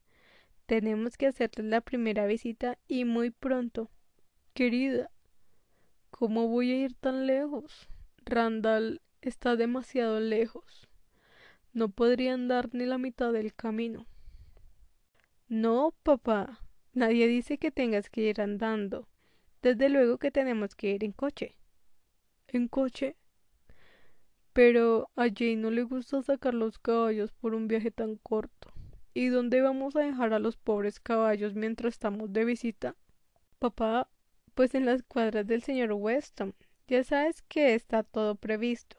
Tenemos 0.67 1.17
que 1.17 1.27
hacerles 1.27 1.67
la 1.67 1.81
primera 1.81 2.27
visita 2.27 2.79
y 2.89 3.05
muy 3.05 3.31
pronto. 3.31 3.91
Querida, 4.53 5.11
¿cómo 6.11 6.49
voy 6.49 6.73
a 6.73 6.85
ir 6.85 6.95
tan 6.95 7.27
lejos? 7.27 7.89
Randall 8.25 9.01
está 9.23 9.57
demasiado 9.57 10.21
lejos. 10.21 10.89
No 11.73 11.89
podría 11.89 12.35
andar 12.35 12.71
ni 12.73 12.87
la 12.87 12.99
mitad 12.99 13.33
del 13.33 13.55
camino. 13.55 14.07
No, 15.49 15.95
papá, 16.03 16.61
Nadie 16.97 17.27
dice 17.27 17.59
que 17.59 17.71
tengas 17.71 18.09
que 18.09 18.23
ir 18.23 18.41
andando. 18.41 19.07
Desde 19.61 19.91
luego 19.91 20.17
que 20.17 20.31
tenemos 20.31 20.75
que 20.75 20.93
ir 20.93 21.05
en 21.05 21.13
coche. 21.13 21.59
¿En 22.49 22.69
coche? 22.69 23.17
Pero 24.55 25.11
a 25.15 25.25
Jane 25.25 25.57
no 25.57 25.71
le 25.71 25.83
gusta 25.83 26.23
sacar 26.23 26.55
los 26.55 26.79
caballos 26.79 27.33
por 27.33 27.55
un 27.55 27.69
viaje 27.69 27.91
tan 27.91 28.17
corto. 28.17 28.73
¿Y 29.19 29.29
dónde 29.29 29.63
vamos 29.63 29.97
a 29.97 30.01
dejar 30.01 30.35
a 30.35 30.39
los 30.39 30.59
pobres 30.59 31.01
caballos 31.01 31.55
mientras 31.55 31.95
estamos 31.95 32.35
de 32.35 32.45
visita? 32.45 32.97
Papá, 33.59 34.11
pues 34.55 34.75
en 34.75 34.85
las 34.85 35.03
cuadras 35.05 35.47
del 35.47 35.63
señor 35.63 35.95
Weston. 35.95 36.55
Ya 36.87 37.03
sabes 37.03 37.41
que 37.41 37.75
está 37.75 38.03
todo 38.03 38.35
previsto. 38.35 38.99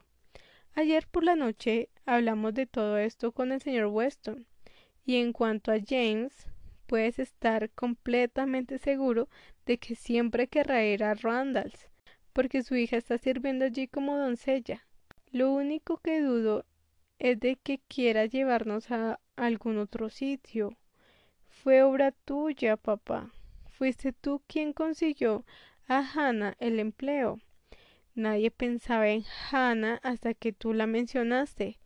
Ayer 0.73 1.05
por 1.05 1.23
la 1.23 1.35
noche 1.35 1.89
hablamos 2.07 2.55
de 2.55 2.65
todo 2.65 2.97
esto 2.97 3.31
con 3.31 3.51
el 3.51 3.61
señor 3.61 3.85
Weston. 3.91 4.47
Y 5.05 5.17
en 5.17 5.33
cuanto 5.33 5.71
a 5.71 5.77
James, 5.87 6.47
puedes 6.87 7.19
estar 7.19 7.69
completamente 7.69 8.79
seguro 8.79 9.29
de 9.67 9.77
que 9.77 9.93
siempre 9.93 10.47
querrá 10.47 10.83
ir 10.83 11.03
a 11.03 11.13
Randalls, 11.13 11.91
porque 12.33 12.63
su 12.63 12.75
hija 12.75 12.97
está 12.97 13.19
sirviendo 13.19 13.65
allí 13.65 13.87
como 13.87 14.17
doncella. 14.17 14.83
Lo 15.29 15.51
único 15.51 15.97
que 15.97 16.21
dudo 16.21 16.65
es 17.19 17.39
de 17.39 17.55
que 17.57 17.81
quiera 17.87 18.25
llevarnos 18.25 18.89
a 18.89 19.19
algún 19.37 19.77
otro 19.77 20.09
sitio. 20.09 20.75
Fue 21.47 21.81
obra 21.83 22.11
tuya, 22.11 22.75
papá. 22.75 23.31
Fuiste 23.69 24.11
tú 24.11 24.41
quien 24.47 24.73
consiguió 24.73 25.45
a 25.87 25.99
Hannah 25.99 26.55
el 26.59 26.79
empleo. 26.79 27.39
Nadie 28.15 28.51
pensaba 28.51 29.07
en 29.07 29.23
Hannah 29.51 29.99
hasta 30.03 30.33
que 30.33 30.51
tú 30.51 30.73
la 30.73 30.87
mencionaste. 30.87 31.79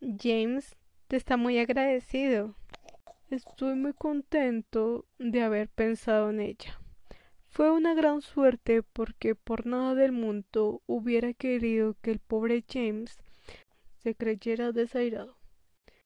James 0.00 0.76
te 1.06 1.16
está 1.16 1.36
muy 1.36 1.58
agradecido. 1.58 2.56
Estoy 3.30 3.76
muy 3.76 3.92
contento 3.92 5.06
de 5.18 5.42
haber 5.42 5.68
pensado 5.68 6.30
en 6.30 6.40
ella. 6.40 6.80
Fue 7.48 7.70
una 7.70 7.94
gran 7.94 8.22
suerte 8.22 8.82
porque 8.82 9.34
por 9.34 9.66
nada 9.66 9.94
del 9.94 10.12
mundo 10.12 10.82
hubiera 10.86 11.32
querido 11.32 11.96
que 12.00 12.10
el 12.12 12.18
pobre 12.18 12.64
James 12.68 13.18
se 14.02 14.14
creyera 14.14 14.72
desairado. 14.72 15.39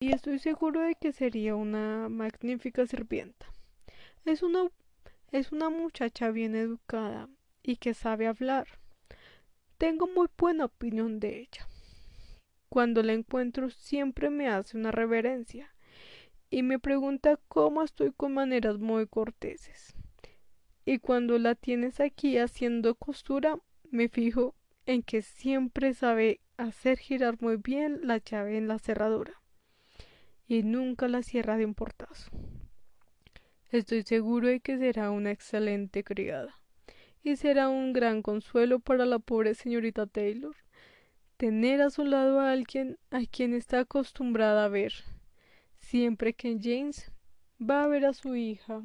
Y 0.01 0.13
estoy 0.13 0.39
seguro 0.39 0.81
de 0.81 0.95
que 0.97 1.13
sería 1.13 1.55
una 1.55 2.09
magnífica 2.09 2.87
sirvienta. 2.87 3.47
Es 4.25 4.43
una 4.43 4.71
es 5.35 5.51
una 5.51 5.69
muchacha 5.69 6.31
bien 6.31 6.55
educada 6.55 7.29
y 7.61 7.77
que 7.77 7.93
sabe 7.93 8.29
hablar. 8.29 8.69
Tengo 9.79 10.07
muy 10.07 10.29
buena 10.39 10.67
opinión 10.67 11.19
de 11.19 11.41
ella. 11.41 11.67
Cuando 12.69 13.03
la 13.03 13.15
encuentro 13.15 13.69
siempre 13.71 14.31
me 14.31 14.49
hace 14.49 14.77
una 14.77 14.93
reverencia 14.93 15.75
y 16.51 16.63
me 16.63 16.79
pregunta 16.79 17.37
cómo 17.49 17.83
estoy 17.83 18.13
con 18.13 18.35
maneras 18.35 18.79
muy 18.79 19.09
corteses. 19.09 19.95
Y 20.85 20.99
cuando 20.99 21.39
la 21.39 21.57
tienes 21.57 21.99
aquí 21.99 22.39
haciendo 22.39 22.95
costura, 22.95 23.59
me 23.91 24.09
fijo 24.09 24.55
en 24.87 25.03
que 25.03 25.23
siempre 25.23 25.95
sabe 25.95 26.41
hacer 26.59 26.99
girar 26.99 27.41
muy 27.41 27.57
bien 27.57 28.01
la 28.05 28.19
llave 28.19 28.57
en 28.57 28.69
la 28.69 28.79
cerradura 28.79 29.44
y 30.47 30.63
nunca 30.63 31.09
la 31.09 31.23
cierra 31.23 31.57
de 31.57 31.65
un 31.65 31.75
portazo. 31.75 32.31
Estoy 33.71 34.03
seguro 34.03 34.49
de 34.49 34.61
que 34.61 34.79
será 34.79 35.11
una 35.11 35.31
excelente 35.31 36.05
criada 36.05 36.55
y 37.23 37.37
será 37.37 37.69
un 37.69 37.93
gran 37.93 38.23
consuelo 38.23 38.79
para 38.79 39.07
la 39.07 39.19
pobre 39.19 39.55
señorita 39.55 40.07
Taylor 40.07 40.55
tener 41.37 41.83
a 41.83 41.91
su 41.91 42.05
lado 42.05 42.41
a 42.41 42.53
alguien 42.53 42.99
a 43.11 43.23
quien 43.25 43.55
está 43.55 43.81
acostumbrada 43.81 44.67
a 44.67 44.69
ver 44.69 44.93
Siempre 45.85 46.33
que 46.33 46.59
James 46.61 47.13
va 47.61 47.85
a 47.85 47.87
ver 47.87 48.07
a 48.07 48.15
su 48.15 48.35
hija, 48.37 48.83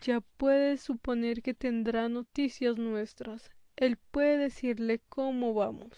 ya 0.00 0.20
puede 0.20 0.78
suponer 0.78 1.42
que 1.42 1.52
tendrá 1.52 2.08
noticias 2.08 2.78
nuestras 2.78 3.50
él 3.76 3.98
puede 4.10 4.38
decirle 4.38 5.02
cómo 5.10 5.52
vamos. 5.52 5.92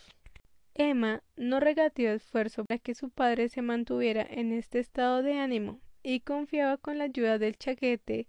Emma 0.78 1.24
no 1.36 1.58
regateó 1.58 2.12
esfuerzo 2.12 2.64
para 2.64 2.78
que 2.78 2.94
su 2.94 3.10
padre 3.10 3.48
se 3.48 3.62
mantuviera 3.62 4.24
en 4.30 4.52
este 4.52 4.78
estado 4.78 5.22
de 5.24 5.38
ánimo 5.38 5.80
y 6.04 6.20
confiaba 6.20 6.76
con 6.76 6.98
la 6.98 7.04
ayuda 7.04 7.38
del 7.38 7.58
chaquete 7.58 8.28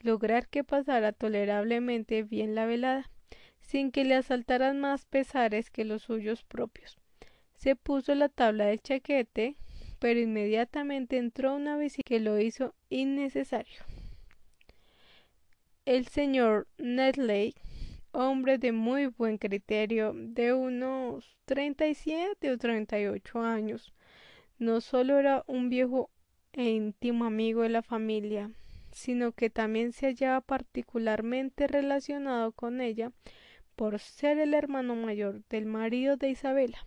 lograr 0.00 0.46
que 0.48 0.62
pasara 0.62 1.12
tolerablemente 1.12 2.22
bien 2.22 2.54
la 2.54 2.66
velada, 2.66 3.10
sin 3.60 3.90
que 3.90 4.04
le 4.04 4.14
asaltaran 4.14 4.78
más 4.78 5.06
pesares 5.06 5.70
que 5.70 5.84
los 5.84 6.02
suyos 6.02 6.44
propios. 6.44 6.98
Se 7.56 7.74
puso 7.74 8.14
la 8.14 8.28
tabla 8.28 8.66
del 8.66 8.80
chaquete, 8.80 9.56
pero 9.98 10.20
inmediatamente 10.20 11.18
entró 11.18 11.56
una 11.56 11.76
visita 11.76 12.06
que 12.06 12.20
lo 12.20 12.38
hizo 12.38 12.74
innecesario. 12.88 13.82
El 15.84 16.06
señor 16.06 16.68
Nedley, 16.78 17.54
hombre 18.18 18.58
de 18.58 18.72
muy 18.72 19.06
buen 19.06 19.38
criterio, 19.38 20.12
de 20.12 20.52
unos 20.52 21.36
treinta 21.44 21.86
y 21.86 21.94
siete 21.94 22.50
o 22.50 22.58
treinta 22.58 22.98
y 22.98 23.06
ocho 23.06 23.40
años, 23.40 23.94
no 24.58 24.80
solo 24.80 25.18
era 25.18 25.44
un 25.46 25.68
viejo 25.68 26.10
e 26.52 26.70
íntimo 26.70 27.26
amigo 27.26 27.62
de 27.62 27.68
la 27.68 27.82
familia, 27.82 28.50
sino 28.90 29.30
que 29.30 29.50
también 29.50 29.92
se 29.92 30.06
hallaba 30.06 30.40
particularmente 30.40 31.68
relacionado 31.68 32.50
con 32.50 32.80
ella 32.80 33.12
por 33.76 34.00
ser 34.00 34.40
el 34.40 34.52
hermano 34.52 34.96
mayor 34.96 35.44
del 35.48 35.66
marido 35.66 36.16
de 36.16 36.30
Isabela. 36.30 36.78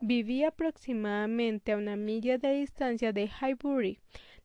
Vivía 0.00 0.48
aproximadamente 0.48 1.72
a 1.72 1.76
una 1.76 1.96
milla 1.96 2.38
de 2.38 2.60
distancia 2.60 3.12
de 3.12 3.28
Highbury, 3.28 3.98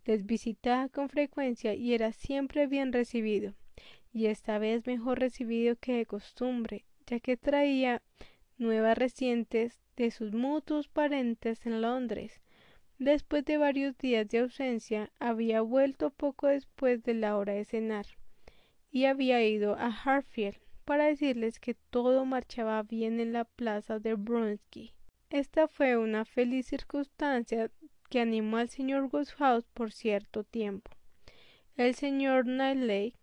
les 0.05 0.25
visitaba 0.25 0.89
con 0.89 1.09
frecuencia 1.09 1.75
y 1.75 1.93
era 1.93 2.13
siempre 2.13 2.65
bien 2.65 2.91
recibido, 2.91 3.53
y 4.17 4.25
esta 4.25 4.57
vez 4.57 4.87
mejor 4.87 5.19
recibido 5.19 5.75
que 5.75 5.93
de 5.93 6.07
costumbre, 6.07 6.85
ya 7.05 7.19
que 7.19 7.37
traía 7.37 8.01
nuevas 8.57 8.97
recientes 8.97 9.79
de 9.95 10.09
sus 10.09 10.33
mutuos 10.33 10.87
parientes 10.87 11.63
en 11.67 11.81
Londres. 11.81 12.41
Después 12.97 13.45
de 13.45 13.57
varios 13.57 13.95
días 13.99 14.27
de 14.27 14.39
ausencia, 14.39 15.11
había 15.19 15.61
vuelto 15.61 16.09
poco 16.09 16.47
después 16.47 17.03
de 17.03 17.13
la 17.13 17.37
hora 17.37 17.53
de 17.53 17.65
cenar, 17.65 18.07
y 18.89 19.05
había 19.05 19.45
ido 19.45 19.75
a 19.75 19.89
Hartfield 19.89 20.57
para 20.83 21.05
decirles 21.05 21.59
que 21.59 21.75
todo 21.75 22.25
marchaba 22.25 22.81
bien 22.81 23.19
en 23.19 23.33
la 23.33 23.45
plaza 23.45 23.99
de 23.99 24.15
Brunsky. 24.15 24.93
Esta 25.29 25.67
fue 25.67 25.95
una 25.95 26.25
feliz 26.25 26.65
circunstancia 26.65 27.69
que 28.09 28.19
animó 28.19 28.57
al 28.57 28.69
señor 28.69 29.09
Woodhouse 29.11 29.67
por 29.75 29.91
cierto 29.91 30.43
tiempo. 30.43 30.89
El 31.75 31.93
señor 31.93 32.45
Knightley 32.45 33.13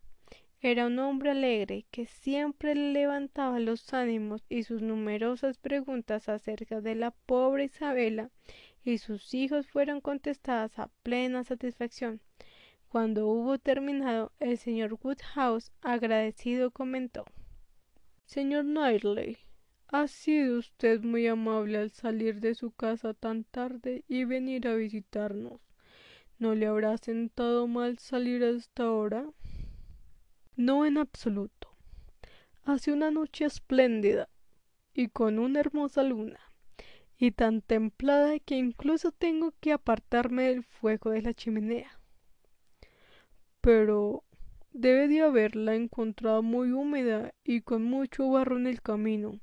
era 0.66 0.86
un 0.86 0.98
hombre 0.98 1.32
alegre 1.32 1.84
que 1.90 2.06
siempre 2.06 2.74
le 2.74 2.94
levantaba 2.94 3.60
los 3.60 3.92
ánimos 3.92 4.46
y 4.48 4.62
sus 4.62 4.80
numerosas 4.80 5.58
preguntas 5.58 6.30
acerca 6.30 6.80
de 6.80 6.94
la 6.94 7.10
pobre 7.10 7.64
Isabela 7.64 8.30
y 8.82 8.96
sus 8.96 9.34
hijos 9.34 9.66
fueron 9.66 10.00
contestadas 10.00 10.78
a 10.78 10.88
plena 11.02 11.44
satisfacción. 11.44 12.22
Cuando 12.88 13.26
hubo 13.26 13.58
terminado, 13.58 14.32
el 14.40 14.56
señor 14.56 14.98
Woodhouse 15.02 15.70
agradecido 15.82 16.70
comentó 16.70 17.26
Señor 18.24 18.64
Knightley, 18.64 19.36
ha 19.88 20.08
sido 20.08 20.60
usted 20.60 21.02
muy 21.02 21.26
amable 21.26 21.76
al 21.76 21.90
salir 21.90 22.40
de 22.40 22.54
su 22.54 22.70
casa 22.70 23.12
tan 23.12 23.44
tarde 23.44 24.02
y 24.08 24.24
venir 24.24 24.66
a 24.66 24.76
visitarnos. 24.76 25.60
¿No 26.38 26.54
le 26.54 26.66
habrá 26.68 26.96
sentado 26.96 27.66
mal 27.66 27.98
salir 27.98 28.42
a 28.42 28.48
esta 28.48 28.90
hora? 28.90 29.26
No 30.56 30.86
en 30.86 30.98
absoluto. 30.98 31.74
Hace 32.62 32.92
una 32.92 33.10
noche 33.10 33.44
espléndida 33.44 34.28
y 34.92 35.08
con 35.08 35.40
una 35.40 35.58
hermosa 35.58 36.04
luna, 36.04 36.38
y 37.18 37.32
tan 37.32 37.60
templada 37.60 38.38
que 38.38 38.56
incluso 38.56 39.10
tengo 39.10 39.52
que 39.60 39.72
apartarme 39.72 40.44
del 40.44 40.62
fuego 40.62 41.10
de 41.10 41.22
la 41.22 41.34
chimenea. 41.34 41.98
Pero 43.60 44.22
debe 44.72 45.08
de 45.08 45.22
haberla 45.22 45.74
encontrado 45.74 46.42
muy 46.44 46.70
húmeda 46.70 47.34
y 47.42 47.62
con 47.62 47.82
mucho 47.82 48.30
barro 48.30 48.56
en 48.56 48.68
el 48.68 48.80
camino. 48.80 49.40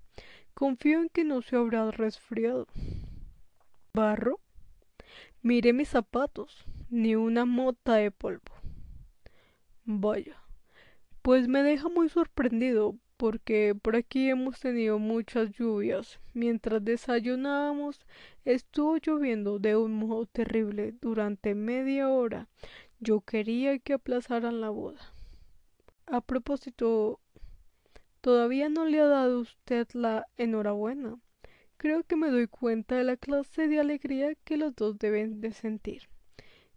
Confío 0.53 1.01
en 1.01 1.09
que 1.09 1.25
no 1.25 1.41
se 1.41 1.57
habrá 1.57 1.91
resfriado. 1.91 2.67
¿Barro? 3.93 4.39
Mire 5.41 5.73
mis 5.73 5.89
zapatos, 5.89 6.65
ni 6.89 7.15
una 7.15 7.43
mota 7.43 7.95
de 7.95 8.11
polvo. 8.11 8.53
Vaya, 9.83 10.41
pues 11.21 11.47
me 11.47 11.63
deja 11.63 11.89
muy 11.89 12.09
sorprendido, 12.09 12.95
porque 13.17 13.75
por 13.79 13.95
aquí 13.95 14.29
hemos 14.29 14.59
tenido 14.59 14.99
muchas 14.99 15.51
lluvias. 15.51 16.19
Mientras 16.33 16.83
desayunábamos, 16.83 17.99
estuvo 18.45 18.97
lloviendo 18.97 19.59
de 19.59 19.75
un 19.75 19.93
modo 19.93 20.25
terrible 20.25 20.93
durante 21.01 21.55
media 21.55 22.09
hora. 22.09 22.47
Yo 22.99 23.21
quería 23.21 23.79
que 23.79 23.93
aplazaran 23.93 24.61
la 24.61 24.69
boda. 24.69 25.01
A 26.07 26.21
propósito, 26.21 27.19
Todavía 28.21 28.69
no 28.69 28.85
le 28.85 29.01
ha 29.01 29.07
dado 29.07 29.39
usted 29.39 29.87
la 29.93 30.27
enhorabuena. 30.37 31.19
Creo 31.77 32.03
que 32.03 32.15
me 32.15 32.29
doy 32.29 32.45
cuenta 32.45 32.95
de 32.95 33.03
la 33.03 33.17
clase 33.17 33.67
de 33.67 33.79
alegría 33.79 34.35
que 34.43 34.57
los 34.57 34.75
dos 34.75 34.99
deben 34.99 35.41
de 35.41 35.51
sentir. 35.51 36.03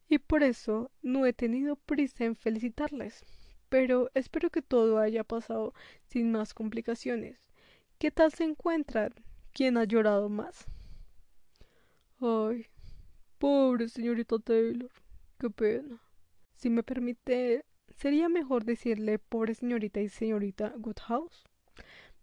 Y 0.09 0.18
por 0.18 0.42
eso 0.42 0.90
no 1.02 1.26
he 1.26 1.35
tenido 1.35 1.76
prisa 1.76 2.24
en 2.24 2.35
felicitarles. 2.35 3.22
Pero 3.68 4.11
espero 4.14 4.50
que 4.50 4.62
todo 4.62 4.98
haya 4.98 5.24
pasado 5.24 5.74
sin 6.07 6.33
más 6.33 6.55
complicaciones. 6.55 7.38
¿Qué 7.98 8.11
tal 8.11 8.33
se 8.33 8.44
encuentran? 8.44 9.12
¿Quién 9.53 9.77
ha 9.77 9.85
llorado 9.85 10.29
más? 10.29 10.66
Ay, 12.20 12.66
pobre 13.38 13.88
señorita 13.88 14.38
Taylor. 14.38 14.90
Qué 15.38 15.50
pena. 15.50 16.00
Si 16.57 16.70
me 16.70 16.83
permite, 16.83 17.64
Sería 17.96 18.29
mejor 18.29 18.64
decirle 18.64 19.18
pobre 19.18 19.55
señorita 19.55 20.00
y 20.00 20.09
señorita 20.09 20.74
Goodhouse. 20.77 21.44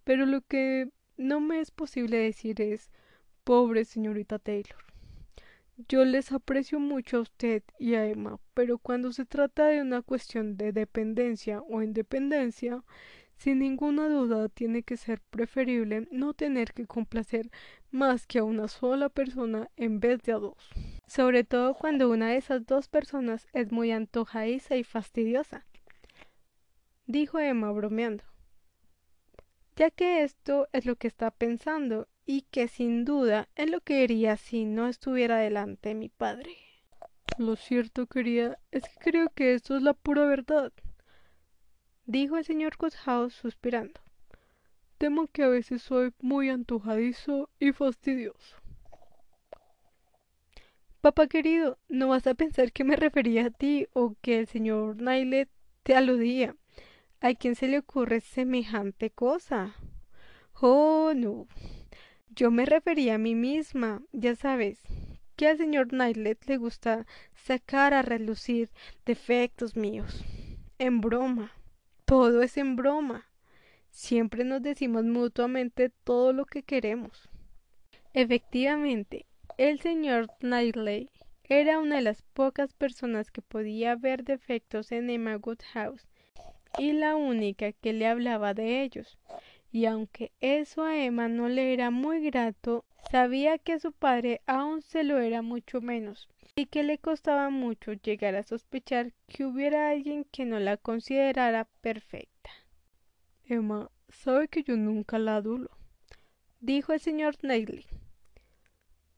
Pero 0.03 0.25
lo 0.25 0.41
que 0.41 0.89
no 1.17 1.39
me 1.39 1.59
es 1.59 1.71
posible 1.71 2.17
decir 2.17 2.61
es 2.61 2.91
pobre 3.43 3.85
señorita 3.85 4.39
Taylor. 4.39 4.90
Yo 5.87 6.05
les 6.05 6.31
aprecio 6.31 6.79
mucho 6.79 7.17
a 7.17 7.21
usted 7.21 7.63
y 7.79 7.95
a 7.95 8.05
Emma, 8.05 8.39
pero 8.53 8.77
cuando 8.77 9.11
se 9.13 9.25
trata 9.25 9.67
de 9.67 9.81
una 9.81 10.01
cuestión 10.01 10.57
de 10.57 10.73
dependencia 10.73 11.61
o 11.61 11.81
independencia, 11.81 12.83
sin 13.37 13.59
ninguna 13.59 14.07
duda 14.07 14.49
tiene 14.49 14.83
que 14.83 14.97
ser 14.97 15.21
preferible 15.29 16.07
no 16.11 16.33
tener 16.33 16.73
que 16.73 16.85
complacer 16.85 17.49
más 17.89 18.27
que 18.27 18.39
a 18.39 18.43
una 18.43 18.67
sola 18.67 19.09
persona 19.09 19.69
en 19.77 19.99
vez 19.99 20.21
de 20.23 20.33
a 20.33 20.37
dos. 20.37 20.69
Sobre 21.07 21.43
todo 21.43 21.73
cuando 21.73 22.09
una 22.09 22.29
de 22.29 22.37
esas 22.37 22.65
dos 22.65 22.87
personas 22.87 23.47
es 23.53 23.71
muy 23.71 23.91
antojadiza 23.91 24.75
y 24.75 24.83
fastidiosa. 24.83 25.65
Dijo 27.07 27.39
Emma 27.39 27.71
bromeando. 27.71 28.23
Ya 29.75 29.89
que 29.89 30.23
esto 30.23 30.67
es 30.73 30.85
lo 30.85 30.95
que 30.95 31.07
está 31.07 31.31
pensando 31.31 32.07
y 32.25 32.43
que 32.43 32.67
sin 32.67 33.05
duda 33.05 33.49
es 33.55 33.69
lo 33.69 33.81
que 33.81 34.03
haría 34.03 34.37
si 34.37 34.65
no 34.65 34.87
estuviera 34.87 35.37
delante 35.37 35.95
mi 35.95 36.09
padre. 36.09 36.57
Lo 37.37 37.55
cierto, 37.55 38.07
querida, 38.07 38.59
es 38.71 38.83
que 38.83 39.11
creo 39.11 39.29
que 39.29 39.53
esto 39.53 39.75
es 39.75 39.81
la 39.81 39.93
pura 39.93 40.25
verdad 40.25 40.71
dijo 42.11 42.37
el 42.37 42.43
señor 42.43 42.73
Woodhouse 42.79 43.33
suspirando. 43.33 44.01
Temo 44.97 45.27
que 45.27 45.43
a 45.43 45.47
veces 45.47 45.81
soy 45.81 46.13
muy 46.19 46.49
antojadizo 46.49 47.49
y 47.57 47.71
fastidioso. 47.71 48.57
Papá 50.99 51.27
querido, 51.27 51.79
no 51.89 52.09
vas 52.09 52.27
a 52.27 52.35
pensar 52.35 52.71
que 52.71 52.83
me 52.83 52.95
refería 52.95 53.47
a 53.47 53.49
ti 53.49 53.87
o 53.93 54.15
que 54.21 54.39
el 54.39 54.47
señor 54.47 54.97
Knightley 54.97 55.47
te 55.83 55.95
aludía. 55.95 56.55
¿A 57.21 57.33
quién 57.33 57.55
se 57.55 57.67
le 57.67 57.79
ocurre 57.79 58.19
semejante 58.19 59.09
cosa? 59.09 59.75
Oh, 60.59 61.13
no. 61.15 61.47
Yo 62.33 62.49
me 62.49 62.65
refería 62.65 63.15
a 63.15 63.17
mí 63.17 63.35
misma, 63.35 64.01
ya 64.13 64.35
sabes, 64.35 64.79
que 65.35 65.47
al 65.47 65.57
señor 65.57 65.89
Knightley 65.89 66.37
le 66.47 66.57
gusta 66.57 67.05
sacar 67.35 67.93
a 67.93 68.03
relucir 68.03 68.69
defectos 69.05 69.75
míos. 69.75 70.23
En 70.79 71.01
broma. 71.01 71.51
Todo 72.05 72.41
es 72.41 72.55
en 72.55 72.77
broma. 72.77 73.27
Siempre 73.89 74.45
nos 74.45 74.61
decimos 74.61 75.03
mutuamente 75.03 75.89
todo 76.05 76.31
lo 76.31 76.45
que 76.45 76.63
queremos. 76.63 77.29
Efectivamente, 78.13 79.25
el 79.57 79.81
señor 79.81 80.29
Knightley 80.39 81.09
era 81.43 81.79
una 81.79 81.97
de 81.97 82.01
las 82.01 82.21
pocas 82.21 82.73
personas 82.73 83.29
que 83.29 83.41
podía 83.41 83.97
ver 83.97 84.23
defectos 84.23 84.93
en 84.93 85.09
Emma 85.09 85.35
Woodhouse 85.35 86.07
y 86.77 86.93
la 86.93 87.17
única 87.17 87.73
que 87.73 87.91
le 87.91 88.07
hablaba 88.07 88.53
de 88.53 88.83
ellos. 88.83 89.17
Y 89.71 89.85
aunque 89.85 90.31
eso 90.41 90.83
a 90.83 90.97
Emma 90.97 91.29
no 91.29 91.47
le 91.47 91.73
era 91.73 91.91
muy 91.91 92.19
grato, 92.19 92.83
sabía 93.09 93.57
que 93.57 93.73
a 93.73 93.79
su 93.79 93.93
padre 93.93 94.41
aún 94.45 94.81
se 94.81 95.03
lo 95.03 95.19
era 95.19 95.41
mucho 95.41 95.79
menos, 95.79 96.27
y 96.55 96.65
que 96.65 96.83
le 96.83 96.97
costaba 96.97 97.49
mucho 97.49 97.93
llegar 97.93 98.35
a 98.35 98.43
sospechar 98.43 99.13
que 99.27 99.45
hubiera 99.45 99.89
alguien 99.89 100.25
que 100.25 100.45
no 100.45 100.59
la 100.59 100.75
considerara 100.75 101.69
perfecta. 101.81 102.49
Emma 103.45 103.89
sabe 104.09 104.49
que 104.49 104.63
yo 104.63 104.75
nunca 104.75 105.19
la 105.19 105.37
adulo, 105.37 105.69
dijo 106.59 106.91
el 106.91 106.99
señor 106.99 107.37
Knightley. 107.37 107.85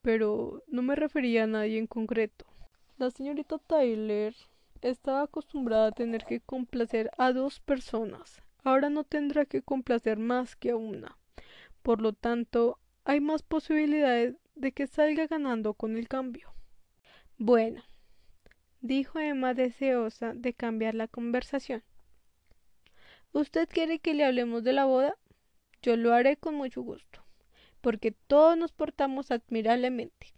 Pero 0.01 0.63
no 0.67 0.81
me 0.81 0.95
refería 0.95 1.45
a 1.45 1.47
nadie 1.47 1.79
en 1.79 1.87
concreto. 1.87 2.45
La 2.97 3.09
señorita 3.09 3.57
Tyler 3.57 4.35
estaba 4.81 5.23
acostumbrada 5.23 5.87
a 5.87 5.91
tener 5.91 6.25
que 6.25 6.41
complacer 6.41 7.09
a 7.17 7.31
dos 7.31 7.59
personas. 7.59 8.41
Ahora 8.63 8.89
no 8.89 9.03
tendrá 9.03 9.45
que 9.45 9.61
complacer 9.61 10.17
más 10.17 10.55
que 10.55 10.71
a 10.71 10.77
una. 10.77 11.17
Por 11.81 12.01
lo 12.01 12.13
tanto, 12.13 12.79
hay 13.03 13.19
más 13.19 13.43
posibilidades 13.43 14.35
de 14.55 14.71
que 14.71 14.87
salga 14.87 15.27
ganando 15.27 15.73
con 15.73 15.97
el 15.97 16.07
cambio. 16.07 16.53
Bueno, 17.37 17.83
dijo 18.79 19.19
Emma 19.19 19.53
deseosa 19.53 20.33
de 20.33 20.53
cambiar 20.53 20.95
la 20.95 21.07
conversación. 21.07 21.83
¿Usted 23.33 23.67
quiere 23.67 23.99
que 23.99 24.13
le 24.13 24.23
hablemos 24.23 24.63
de 24.63 24.73
la 24.73 24.85
boda? 24.85 25.17
Yo 25.81 25.97
lo 25.97 26.13
haré 26.13 26.37
con 26.37 26.55
mucho 26.55 26.81
gusto, 26.81 27.25
porque 27.81 28.11
todos 28.11 28.57
nos 28.57 28.71
portamos 28.71 29.31
admirablemente. 29.31 30.33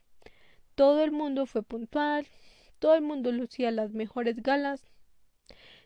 Todo 0.74 1.04
el 1.04 1.12
mundo 1.12 1.46
fue 1.46 1.62
puntual, 1.62 2.26
todo 2.80 2.96
el 2.96 3.02
mundo 3.02 3.32
lucía 3.32 3.70
las 3.70 3.92
mejores 3.92 4.42
galas. 4.42 4.88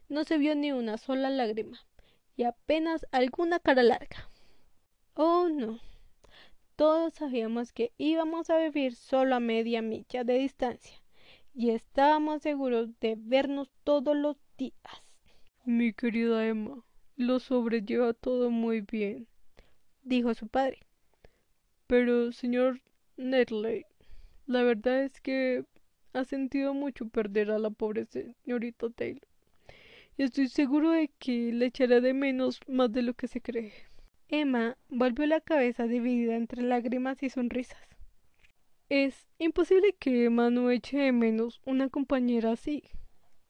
No 0.08 0.24
se 0.24 0.38
vio 0.38 0.56
ni 0.56 0.72
una 0.72 0.98
sola 0.98 1.30
lágrima, 1.30 1.80
y 2.40 2.46
apenas 2.46 3.06
alguna 3.12 3.60
cara 3.60 3.84
larga. 3.84 4.30
Oh, 5.14 5.50
no. 5.50 5.78
Todos 6.78 7.16
sabíamos 7.16 7.74
que 7.74 7.92
íbamos 7.98 8.50
a 8.50 8.58
vivir 8.60 8.96
solo 8.96 9.36
a 9.36 9.42
media 9.42 9.82
milla 9.82 10.24
de 10.24 10.36
distancia, 10.36 10.96
y 11.54 11.72
estábamos 11.72 12.42
seguros 12.42 12.98
de 13.02 13.18
vernos 13.18 13.70
todos 13.84 14.16
los 14.16 14.38
días. 14.58 14.74
Mi 15.66 15.92
querida 15.92 16.48
Emma, 16.48 16.82
lo 17.18 17.42
sobrelleva 17.42 18.14
todo 18.14 18.50
muy 18.50 18.80
bien, 18.80 19.28
dijo 20.04 20.34
su 20.34 20.48
padre. 20.48 20.80
Pero, 21.88 22.32
señor 22.32 22.80
Nedley, 23.18 23.86
la 24.46 24.64
verdad 24.64 25.04
es 25.04 25.20
que 25.20 25.66
ha 26.14 26.24
sentido 26.24 26.74
mucho 26.74 27.06
perder 27.10 27.52
a 27.52 27.60
la 27.60 27.70
pobre 27.70 28.06
señorita 28.06 28.90
Taylor. 28.92 29.29
Estoy 30.20 30.50
seguro 30.50 30.92
de 30.92 31.10
que 31.18 31.52
le 31.52 31.66
echará 31.66 32.00
de 32.00 32.14
menos 32.14 32.60
más 32.68 32.92
de 32.92 33.02
lo 33.02 33.16
que 33.16 33.28
se 33.28 33.42
cree. 33.42 33.74
Emma 34.28 34.78
volvió 34.90 35.26
la 35.26 35.42
cabeza 35.42 35.88
dividida 35.88 36.36
entre 36.36 36.62
lágrimas 36.62 37.24
y 37.24 37.32
sonrisas. 37.32 37.82
Es 38.90 39.28
imposible 39.40 39.96
que 40.00 40.26
Emma 40.26 40.52
no 40.52 40.70
eche 40.70 41.00
de 41.00 41.12
menos 41.12 41.60
una 41.66 41.90
compañera 41.90 42.52
así, 42.52 42.84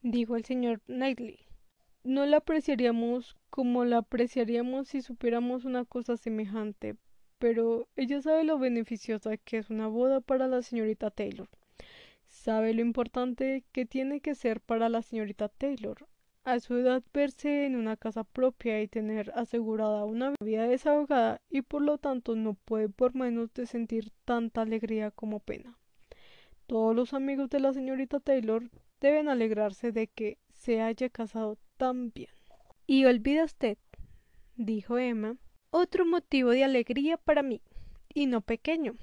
dijo 0.01 0.37
el 0.37 0.45
señor 0.45 0.79
Knightley 0.85 1.49
no 2.03 2.25
la 2.25 2.37
apreciaríamos 2.37 3.35
como 3.49 3.83
la 3.85 3.97
apreciaríamos 3.97 4.87
si 4.87 5.01
supiéramos 5.01 5.65
una 5.65 5.85
cosa 5.85 6.17
semejante, 6.17 6.95
pero 7.37 7.87
ella 7.95 8.21
sabe 8.21 8.43
lo 8.43 8.57
beneficiosa 8.57 9.37
que 9.37 9.57
es 9.57 9.69
una 9.69 9.87
boda 9.87 10.21
para 10.21 10.47
la 10.47 10.61
señorita 10.61 11.11
Taylor. 11.11 11.49
Sabe 12.27 12.73
lo 12.73 12.81
importante 12.81 13.63
que 13.71 13.85
tiene 13.85 14.21
que 14.21 14.35
ser 14.35 14.61
para 14.61 14.87
la 14.87 15.01
señorita 15.01 15.49
Taylor. 15.49 16.07
A 16.43 16.59
su 16.59 16.75
edad 16.75 17.03
verse 17.13 17.65
en 17.65 17.75
una 17.75 17.97
casa 17.97 18.23
propia 18.23 18.81
y 18.81 18.87
tener 18.87 19.31
asegurada 19.35 20.05
una 20.05 20.33
vida 20.41 20.67
desahogada 20.67 21.41
y 21.49 21.61
por 21.61 21.81
lo 21.81 21.97
tanto 21.97 22.35
no 22.35 22.53
puede 22.53 22.89
por 22.89 23.13
menos 23.13 23.53
de 23.53 23.65
sentir 23.65 24.11
tanta 24.25 24.61
alegría 24.61 25.11
como 25.11 25.39
pena. 25.39 25.77
Todos 26.65 26.95
los 26.95 27.13
amigos 27.13 27.49
de 27.49 27.59
la 27.59 27.73
señorita 27.73 28.19
Taylor 28.19 28.69
deben 29.01 29.27
alegrarse 29.27 29.91
de 29.91 30.07
que 30.07 30.37
se 30.53 30.81
haya 30.81 31.09
casado 31.09 31.57
también. 31.77 32.29
Y 32.87 33.05
olvida 33.05 33.43
usted, 33.43 33.77
dijo 34.55 34.97
Emma, 34.97 35.37
otro 35.71 36.05
motivo 36.05 36.51
de 36.51 36.63
alegría 36.63 37.17
para 37.17 37.43
mí, 37.43 37.61
y 38.13 38.25
no 38.25 38.41
pequeño, 38.41 38.95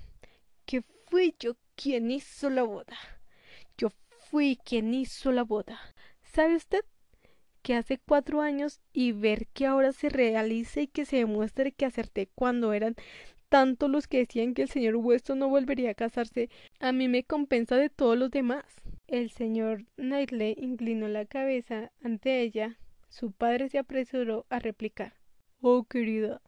que 0.64 0.82
fui 1.06 1.34
yo 1.38 1.56
quien 1.76 2.10
hizo 2.10 2.50
la 2.50 2.64
boda. 2.64 2.96
Yo 3.78 3.90
fui 4.30 4.56
quien 4.64 4.94
hizo 4.94 5.30
la 5.32 5.44
boda. 5.44 5.78
¿Sabe 6.22 6.56
usted? 6.56 6.84
Que 7.66 7.74
hace 7.74 7.98
cuatro 7.98 8.42
años 8.42 8.80
y 8.92 9.10
ver 9.10 9.48
que 9.48 9.66
ahora 9.66 9.90
se 9.90 10.08
realice 10.08 10.82
y 10.82 10.86
que 10.86 11.04
se 11.04 11.16
demuestre 11.16 11.72
que 11.72 11.84
acerté 11.84 12.28
cuando 12.32 12.72
eran 12.72 12.94
tanto 13.48 13.88
los 13.88 14.06
que 14.06 14.18
decían 14.18 14.54
que 14.54 14.62
el 14.62 14.68
señor 14.68 14.94
Weston 14.94 15.40
no 15.40 15.48
volvería 15.48 15.90
a 15.90 15.94
casarse, 15.94 16.48
a 16.78 16.92
mí 16.92 17.08
me 17.08 17.24
compensa 17.24 17.74
de 17.74 17.90
todos 17.90 18.16
los 18.16 18.30
demás. 18.30 18.62
El 19.08 19.30
señor 19.30 19.84
Knightley 19.96 20.54
inclinó 20.56 21.08
la 21.08 21.24
cabeza 21.24 21.90
ante 22.00 22.40
ella. 22.40 22.78
Su 23.08 23.32
padre 23.32 23.68
se 23.68 23.78
apresuró 23.78 24.46
a 24.48 24.60
replicar. 24.60 25.14
Oh, 25.60 25.82
querida, 25.82 26.40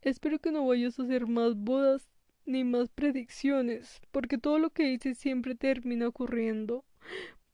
espero 0.00 0.38
que 0.38 0.52
no 0.52 0.64
vayas 0.64 0.96
a 1.00 1.02
hacer 1.02 1.26
más 1.26 1.56
bodas 1.56 2.08
ni 2.46 2.62
más 2.62 2.88
predicciones, 2.88 4.00
porque 4.12 4.38
todo 4.38 4.60
lo 4.60 4.70
que 4.70 4.84
dices 4.84 5.18
siempre 5.18 5.56
termina 5.56 6.06
ocurriendo. 6.06 6.84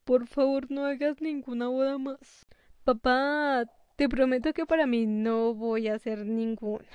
Por 0.05 0.27
favor, 0.27 0.71
no 0.71 0.85
hagas 0.85 1.23
ninguna 1.23 1.69
boda 1.69 1.97
más. 1.97 2.47
Papá, 2.87 3.65
te 3.97 4.09
prometo 4.09 4.53
que 4.53 4.65
para 4.65 4.87
mí 4.87 5.07
no 5.07 5.55
voy 5.55 5.89
a 5.89 5.95
hacer 5.95 6.25
ninguna, 6.25 6.87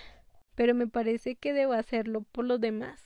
pero 0.56 0.74
me 0.74 0.88
parece 0.88 1.36
que 1.36 1.52
debo 1.52 1.74
hacerlo 1.74 2.22
por 2.22 2.46
los 2.46 2.62
demás. 2.62 3.04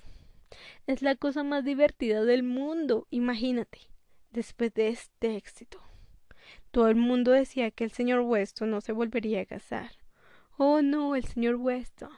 Es 0.86 1.02
la 1.02 1.16
cosa 1.16 1.42
más 1.42 1.66
divertida 1.66 2.24
del 2.24 2.44
mundo, 2.44 3.08
imagínate 3.10 3.80
después 4.30 4.72
de 4.76 4.90
este 4.90 5.36
éxito. 5.36 5.80
Todo 6.70 6.88
el 6.88 6.96
mundo 6.96 7.32
decía 7.32 7.72
que 7.72 7.86
el 7.86 7.90
señor 7.90 8.20
Weston 8.20 8.70
no 8.70 8.82
se 8.82 8.92
volvería 8.92 9.42
a 9.42 9.48
casar. 9.48 9.90
Oh, 10.56 10.84
no, 10.84 11.16
el 11.16 11.26
señor 11.26 11.56
Weston, 11.56 12.12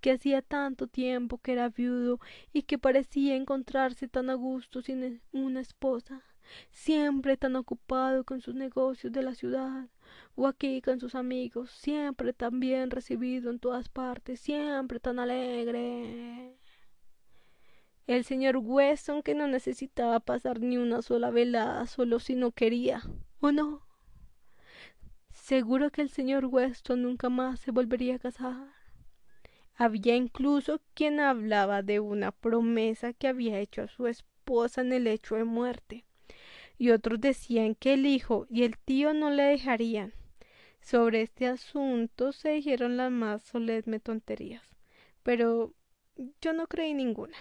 que 0.00 0.12
hacía 0.12 0.42
tanto 0.42 0.86
tiempo 0.86 1.38
que 1.38 1.54
era 1.54 1.70
viudo 1.70 2.20
y 2.52 2.62
que 2.62 2.78
parecía 2.78 3.34
encontrarse 3.34 4.06
tan 4.06 4.30
a 4.30 4.34
gusto 4.34 4.80
sin 4.80 5.20
una 5.32 5.58
esposa, 5.58 6.22
siempre 6.70 7.36
tan 7.36 7.56
ocupado 7.56 8.24
con 8.24 8.40
sus 8.40 8.54
negocios 8.54 9.12
de 9.12 9.22
la 9.22 9.34
ciudad, 9.34 9.88
o 10.34 10.46
aquí 10.46 10.80
con 10.82 11.00
sus 11.00 11.14
amigos, 11.14 11.70
siempre 11.70 12.32
tan 12.32 12.60
bien 12.60 12.90
recibido 12.90 13.50
en 13.50 13.58
todas 13.58 13.88
partes, 13.88 14.40
siempre 14.40 15.00
tan 15.00 15.18
alegre. 15.18 16.56
El 18.06 18.24
señor 18.24 18.56
Weston 18.56 19.22
que 19.22 19.34
no 19.34 19.46
necesitaba 19.48 20.20
pasar 20.20 20.60
ni 20.60 20.78
una 20.78 21.02
sola 21.02 21.30
velada 21.30 21.86
solo 21.86 22.20
si 22.20 22.34
no 22.34 22.52
quería, 22.52 23.02
¿o 23.40 23.52
no? 23.52 23.86
Seguro 25.30 25.90
que 25.90 26.02
el 26.02 26.08
señor 26.08 26.46
Weston 26.46 27.02
nunca 27.02 27.28
más 27.28 27.60
se 27.60 27.70
volvería 27.70 28.16
a 28.16 28.18
casar. 28.18 28.72
Había 29.74 30.16
incluso 30.16 30.80
quien 30.94 31.20
hablaba 31.20 31.82
de 31.82 32.00
una 32.00 32.32
promesa 32.32 33.12
que 33.12 33.28
había 33.28 33.60
hecho 33.60 33.82
a 33.82 33.88
su 33.88 34.06
esposa 34.06 34.80
en 34.80 34.92
el 34.92 35.06
hecho 35.06 35.36
de 35.36 35.44
muerte, 35.44 36.04
y 36.78 36.90
otros 36.90 37.20
decían 37.20 37.74
que 37.74 37.94
el 37.94 38.06
hijo 38.06 38.46
y 38.48 38.62
el 38.62 38.78
tío 38.78 39.12
no 39.12 39.30
le 39.30 39.42
dejarían. 39.42 40.14
Sobre 40.80 41.22
este 41.22 41.46
asunto 41.46 42.32
se 42.32 42.50
dijeron 42.50 42.96
las 42.96 43.10
más 43.10 43.42
solemnes 43.42 44.02
tonterías, 44.02 44.62
pero 45.22 45.74
yo 46.40 46.52
no 46.52 46.66
creí 46.66 46.94
ninguna 46.94 47.36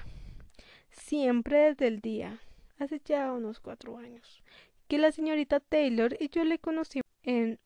siempre 0.98 1.70
desde 1.70 1.88
el 1.88 2.02
día, 2.02 2.40
hace 2.80 3.02
ya 3.04 3.32
unos 3.32 3.60
cuatro 3.60 3.98
años, 3.98 4.44
que 4.88 4.98
la 4.98 5.12
señorita 5.12 5.60
Taylor 5.60 6.16
y 6.20 6.30
yo 6.30 6.44
le 6.44 6.60
conocí 6.60 7.02
en 7.24 7.60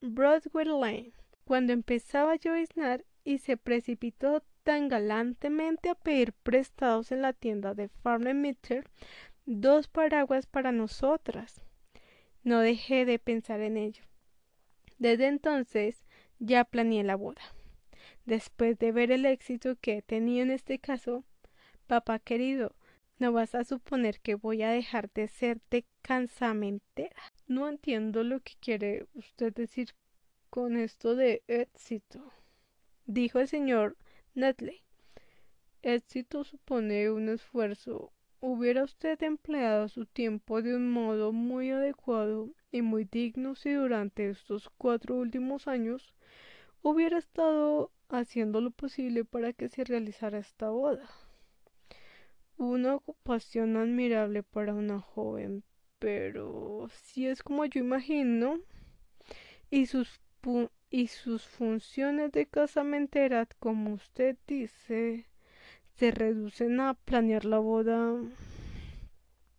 Broadway 0.00 0.66
Lane, 0.66 1.12
cuando 1.44 1.72
empezaba 1.72 2.32
a 2.32 2.36
lloviznar 2.36 3.04
y 3.24 3.38
se 3.38 3.56
precipitó 3.56 4.42
tan 4.62 4.88
galantemente 4.88 5.90
a 5.90 5.94
pedir 5.94 6.32
prestados 6.32 7.12
en 7.12 7.22
la 7.22 7.32
tienda 7.32 7.74
de 7.74 7.88
Farmer 7.88 8.34
Mitchell 8.34 8.84
dos 9.46 9.88
paraguas 9.88 10.46
para 10.46 10.72
nosotras. 10.72 11.62
No 12.42 12.60
dejé 12.60 13.04
de 13.04 13.18
pensar 13.18 13.60
en 13.60 13.76
ello. 13.76 14.02
Desde 14.98 15.28
entonces 15.28 16.04
ya 16.38 16.64
planeé 16.64 17.04
la 17.04 17.16
boda. 17.16 17.42
Después 18.24 18.78
de 18.78 18.92
ver 18.92 19.12
el 19.12 19.24
éxito 19.24 19.76
que 19.80 19.98
he 19.98 20.02
tenido 20.02 20.42
en 20.42 20.50
este 20.50 20.78
caso, 20.78 21.24
Papá 21.86 22.18
querido, 22.18 22.74
no 23.20 23.32
vas 23.32 23.54
a 23.54 23.62
suponer 23.62 24.20
que 24.20 24.34
voy 24.34 24.62
a 24.62 24.70
dejar 24.70 25.08
de 25.12 25.28
serte 25.28 25.84
cansamentera. 26.02 27.22
No 27.46 27.68
entiendo 27.68 28.24
lo 28.24 28.40
que 28.40 28.54
quiere 28.60 29.06
usted 29.14 29.54
decir 29.54 29.94
con 30.50 30.76
esto 30.76 31.14
de 31.14 31.44
éxito, 31.46 32.32
dijo 33.06 33.38
el 33.38 33.46
señor 33.46 33.96
Nutley. 34.34 34.82
Éxito 35.82 36.42
supone 36.42 37.10
un 37.10 37.28
esfuerzo. 37.28 38.12
Hubiera 38.48 38.84
usted 38.84 39.20
empleado 39.24 39.88
su 39.88 40.06
tiempo 40.06 40.62
de 40.62 40.76
un 40.76 40.88
modo 40.88 41.32
muy 41.32 41.70
adecuado 41.70 42.50
y 42.70 42.80
muy 42.80 43.04
digno 43.04 43.56
si 43.56 43.72
durante 43.72 44.30
estos 44.30 44.70
cuatro 44.78 45.16
últimos 45.16 45.66
años 45.66 46.14
hubiera 46.80 47.18
estado 47.18 47.90
haciendo 48.08 48.60
lo 48.60 48.70
posible 48.70 49.24
para 49.24 49.52
que 49.52 49.68
se 49.68 49.82
realizara 49.82 50.38
esta 50.38 50.70
boda. 50.70 51.10
Una 52.56 52.94
ocupación 52.94 53.76
admirable 53.76 54.44
para 54.44 54.74
una 54.74 55.00
joven, 55.00 55.64
pero 55.98 56.86
si 56.92 57.26
es 57.26 57.42
como 57.42 57.64
yo 57.64 57.80
imagino, 57.80 58.60
y 59.70 59.86
sus, 59.86 60.20
y 60.88 61.08
sus 61.08 61.42
funciones 61.42 62.30
de 62.30 62.46
casamentera, 62.46 63.48
como 63.58 63.94
usted 63.94 64.36
dice, 64.46 65.26
se 65.98 66.10
reducen 66.10 66.78
a 66.80 66.92
planear 66.92 67.46
la 67.46 67.58
boda 67.58 68.14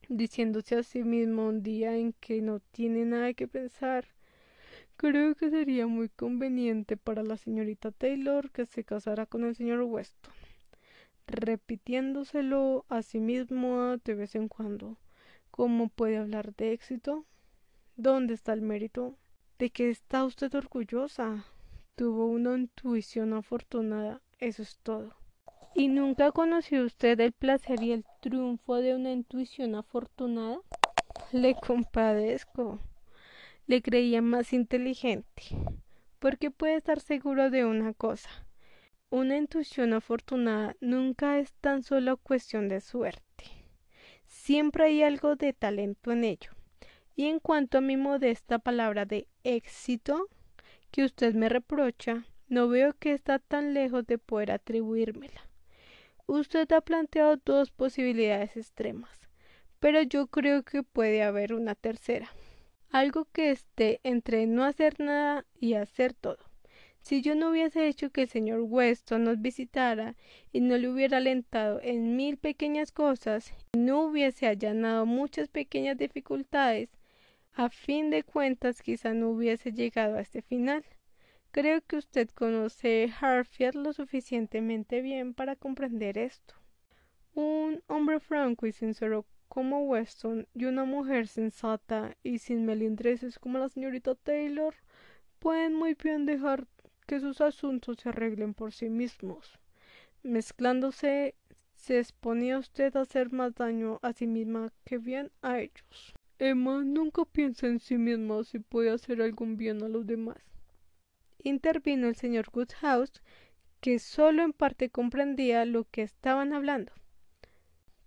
diciéndose 0.08 0.76
a 0.76 0.84
sí 0.84 1.04
mismo 1.04 1.47
un 1.47 1.63
día 1.63 1.97
en 1.97 2.13
que 2.13 2.41
no 2.41 2.60
tiene 2.60 3.06
nada 3.06 3.34
que 3.34 3.47
pensar. 3.47 4.06
Creo 4.97 5.34
que 5.36 5.50
sería 5.50 5.88
muy 5.88 6.10
conveniente 6.10 6.95
para 6.95 7.23
la 7.23 7.38
señorita 7.38 7.91
Taylor 7.91 8.52
que 8.52 8.65
se 8.67 8.84
casara 8.84 9.26
con 9.26 9.45
el 9.45 9.56
señor 9.56 9.82
Weston, 9.82 10.34
repitiéndoselo 11.26 12.86
a 12.88 13.02
sí 13.02 13.19
mismo 13.19 13.97
de 13.97 14.13
vez 14.13 14.36
en 14.36 14.47
cuando. 14.47 14.97
¿Cómo 15.50 15.89
puede 15.89 16.17
hablar 16.17 16.56
de 16.56 16.71
éxito? 16.71 17.26
¿Dónde 17.95 18.36
está 18.36 18.54
el 18.54 18.62
mérito? 18.62 19.17
¿De 19.58 19.71
qué 19.71 19.89
está 19.89 20.23
usted 20.23 20.54
orgullosa? 20.54 21.45
Tuvo 21.95 22.28
una 22.28 22.56
intuición 22.56 23.34
afortunada, 23.34 24.21
eso 24.39 24.62
es 24.62 24.78
todo. 24.84 25.15
¿Y 25.73 25.89
nunca 25.89 26.32
conoció 26.32 26.84
usted 26.84 27.19
el 27.19 27.34
placer 27.34 27.82
y 27.84 27.91
el 27.91 28.06
triunfo 28.21 28.75
de 28.75 28.95
una 28.95 29.12
intuición 29.12 29.75
afortunada? 29.75 30.60
Le 31.32 31.56
compadezco. 31.56 32.80
Le 33.67 33.82
creía 33.82 34.21
más 34.21 34.53
inteligente, 34.53 35.43
porque 36.19 36.51
puede 36.51 36.77
estar 36.77 36.99
seguro 36.99 37.49
de 37.49 37.65
una 37.65 37.93
cosa. 37.93 38.30
Una 39.10 39.38
intuición 39.38 39.93
afortunada 39.93 40.75
nunca 40.82 41.39
es 41.39 41.53
tan 41.62 41.84
solo 41.84 42.17
cuestión 42.17 42.67
de 42.69 42.82
suerte. 42.82 43.45
Siempre 44.25 44.86
hay 44.86 45.03
algo 45.03 45.36
de 45.36 45.53
talento 45.53 46.12
en 46.12 46.23
ello. 46.23 46.51
Y 47.15 47.25
en 47.25 47.39
cuanto 47.39 47.77
a 47.77 47.82
mi 47.82 47.97
modesta 47.97 48.60
palabra 48.60 49.06
de 49.06 49.27
éxito 49.43 50.27
que 50.91 51.03
usted 51.03 51.34
me 51.34 51.49
reprocha, 51.49 52.25
no 52.47 52.67
veo 52.67 52.93
que 52.93 53.13
está 53.13 53.39
tan 53.39 53.73
lejos 53.73 54.06
de 54.06 54.17
poder 54.17 54.51
atribuírmela. 54.51 55.46
Usted 56.29 56.69
ha 56.73 56.81
planteado 56.81 57.37
dos 57.37 57.71
posibilidades 57.71 58.57
extremas, 58.57 59.17
pero 59.79 60.01
yo 60.01 60.27
creo 60.27 60.63
que 60.63 60.83
puede 60.83 61.23
haber 61.23 61.53
una 61.53 61.73
tercera. 61.73 62.29
Algo 62.89 63.25
que 63.31 63.49
esté 63.49 64.01
entre 64.03 64.45
no 64.45 64.65
hacer 64.65 64.99
nada 64.99 65.45
y 65.57 65.75
hacer 65.75 66.13
todo. 66.13 66.39
Si 66.99 67.21
yo 67.21 67.33
no 67.33 67.51
hubiese 67.51 67.87
hecho 67.87 68.09
que 68.09 68.23
el 68.23 68.27
señor 68.27 68.59
Weston 68.63 69.23
nos 69.23 69.41
visitara 69.41 70.17
y 70.51 70.59
no 70.59 70.77
le 70.77 70.89
hubiera 70.89 71.17
alentado 71.17 71.79
en 71.81 72.17
mil 72.17 72.35
pequeñas 72.35 72.91
cosas 72.91 73.53
y 73.73 73.79
no 73.79 74.01
hubiese 74.01 74.47
allanado 74.47 75.05
muchas 75.05 75.47
pequeñas 75.47 75.97
dificultades, 75.97 76.89
a 77.53 77.69
fin 77.69 78.09
de 78.09 78.23
cuentas 78.23 78.81
quizá 78.81 79.13
no 79.13 79.29
hubiese 79.29 79.71
llegado 79.71 80.17
a 80.17 80.21
este 80.21 80.41
final. 80.41 80.83
Creo 81.58 81.82
que 81.82 81.96
usted 81.98 82.30
conoce 82.36 83.12
Harfield 83.20 83.78
lo 83.78 83.91
suficientemente 83.91 85.02
bien 85.02 85.34
para 85.34 85.56
comprender 85.56 86.20
esto. 86.20 86.54
Un 87.34 87.82
hombre 87.88 88.20
franco 88.20 88.67
y 88.67 88.72
sincero 88.72 89.26
como 89.48 89.80
Weston 89.80 90.48
y 90.54 90.65
una 90.65 90.86
mujer 90.86 91.28
sensata 91.28 92.15
y 92.22 92.38
sin 92.38 92.63
melindreses 92.63 93.39
como 93.39 93.58
la 93.58 93.70
señorita 93.70 94.13
Taylor 94.13 94.76
pueden 95.39 95.74
muy 95.74 95.96
bien 95.96 96.28
dejar 96.28 96.67
que 97.08 97.20
sus 97.20 97.41
asuntos 97.41 97.98
se 98.04 98.10
arreglen 98.10 98.54
por 98.54 98.72
sí 98.72 98.88
mismos. 98.89 99.58
Mezclándose 100.22 101.34
se 101.74 101.98
exponía 101.98 102.60
usted 102.60 102.96
a 102.96 103.02
hacer 103.02 103.34
más 103.34 103.56
daño 103.56 103.98
a 104.04 104.13
sí 104.13 104.28
misma 104.28 104.72
que 104.86 105.00
bien 105.00 105.32
a 105.41 105.60
ellos. 105.60 106.13
Emma 106.38 106.84
nunca 106.84 107.26
piensa 107.26 107.65
en 107.65 107.80
sí 107.80 107.98
misma 107.98 108.43
si 108.43 108.60
puede 108.60 108.91
hacer 108.91 109.24
algún 109.24 109.58
bien 109.58 109.82
a 109.82 109.88
los 109.88 110.06
demás. 110.06 110.38
Intervino 111.43 112.08
el 112.08 112.15
señor 112.15 112.47
Woodhouse, 112.54 113.21
que 113.82 114.00
solo 114.00 114.43
en 114.43 114.54
parte 114.54 114.89
comprendía 114.89 115.65
lo 115.65 115.86
que 115.86 116.02
estaban 116.02 116.54
hablando. 116.54 116.91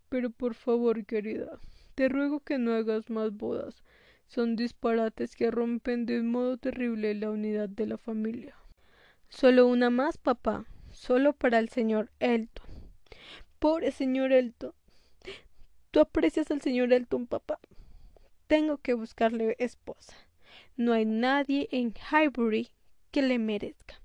Pero 0.09 0.31
por 0.31 0.55
favor, 0.55 1.05
querida, 1.07 1.61
te 1.95 2.09
ruego 2.09 2.41
que 2.41 2.59
no 2.59 2.75
hagas 2.75 3.11
más 3.11 3.33
bodas. 3.33 3.85
Son 4.27 4.57
disparates 4.57 5.37
que 5.37 5.51
rompen 5.51 6.07
de 6.07 6.21
un 6.21 6.31
modo 6.31 6.57
terrible 6.57 7.15
la 7.15 7.31
unidad 7.31 7.69
de 7.69 7.87
la 7.87 7.99
familia. 7.99 8.57
Solo 9.29 9.67
una 9.67 9.91
más, 9.91 10.19
papá. 10.19 10.65
Solo 10.93 11.33
para 11.33 11.59
el 11.59 11.69
señor 11.69 12.11
Elton. 12.19 12.67
Pobre 13.59 13.93
señor 13.93 14.33
Elton. 14.33 14.73
¿Tú 15.91 16.01
aprecias 16.01 16.51
al 16.51 16.61
señor 16.63 16.93
Elton, 16.93 17.27
papá? 17.27 17.59
Tengo 18.47 18.79
que 18.79 18.95
buscarle 18.95 19.55
esposa. 19.59 20.17
No 20.77 20.93
hay 20.93 21.05
nadie 21.05 21.69
en 21.71 21.93
Highbury 22.11 22.71
que 23.11 23.23
le 23.23 23.39
merezca. 23.39 24.01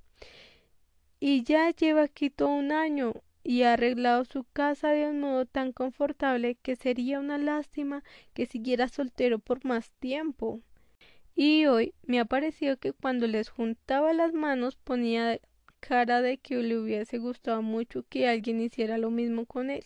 Y 1.20 1.44
ya 1.44 1.70
lleva 1.72 2.04
aquí 2.04 2.30
todo 2.30 2.50
un 2.50 2.72
año 2.72 3.14
y 3.44 3.62
ha 3.62 3.74
arreglado 3.74 4.26
su 4.26 4.44
casa 4.54 4.90
de 4.90 5.08
un 5.08 5.20
modo 5.20 5.46
tan 5.46 5.72
confortable 5.72 6.56
que 6.56 6.76
sería 6.76 7.20
una 7.20 7.38
lástima 7.38 8.04
que 8.34 8.48
siguiera 8.48 8.88
soltero 8.88 9.40
por 9.40 9.64
más 9.66 9.92
tiempo. 10.00 10.62
Y 11.36 11.66
hoy 11.66 11.94
me 12.04 12.20
ha 12.20 12.26
parecido 12.26 12.78
que 12.78 12.94
cuando 12.94 13.28
les 13.28 13.50
juntaba 13.50 14.14
las 14.14 14.34
manos 14.34 14.78
ponía 14.78 15.40
cara 15.80 16.22
de 16.22 16.38
que 16.38 16.56
le 16.56 16.78
hubiese 16.78 17.20
gustado 17.20 17.62
mucho 17.62 18.04
que 18.10 18.28
alguien 18.28 18.60
hiciera 18.62 18.98
lo 18.98 19.12
mismo 19.12 19.46
con 19.46 19.70
él. 19.70 19.86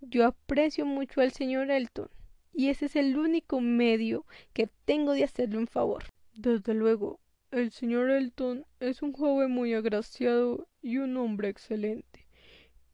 Yo 0.00 0.26
aprecio 0.26 0.86
mucho 0.86 1.20
al 1.20 1.30
señor 1.30 1.70
Elton, 1.70 2.08
y 2.52 2.68
ese 2.68 2.86
es 2.86 2.96
el 2.96 3.16
único 3.16 3.60
medio 3.60 4.26
que 4.52 4.68
tengo 4.84 5.12
de 5.12 5.24
hacerle 5.24 5.58
un 5.58 5.66
favor. 5.66 6.04
Desde 6.34 6.74
luego, 6.74 7.20
el 7.50 7.72
señor 7.72 8.10
Elton 8.10 8.64
es 8.78 9.02
un 9.02 9.12
joven 9.12 9.50
muy 9.50 9.74
agraciado 9.74 10.68
y 10.82 10.98
un 10.98 11.16
hombre 11.16 11.48
excelente, 11.48 12.28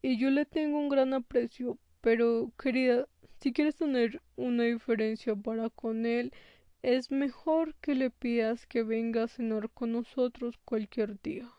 y 0.01 0.17
yo 0.17 0.29
le 0.29 0.45
tengo 0.45 0.79
un 0.79 0.89
gran 0.89 1.13
aprecio, 1.13 1.77
pero 2.01 2.51
querida, 2.57 3.07
si 3.39 3.53
quieres 3.53 3.75
tener 3.75 4.21
una 4.35 4.63
diferencia 4.63 5.35
para 5.35 5.69
con 5.69 6.05
él, 6.05 6.33
es 6.81 7.11
mejor 7.11 7.75
que 7.75 7.95
le 7.95 8.09
pidas 8.09 8.65
que 8.65 8.83
venga 8.83 9.23
a 9.23 9.27
cenar 9.27 9.69
con 9.69 9.91
nosotros 9.91 10.57
cualquier 10.65 11.21
día. 11.21 11.51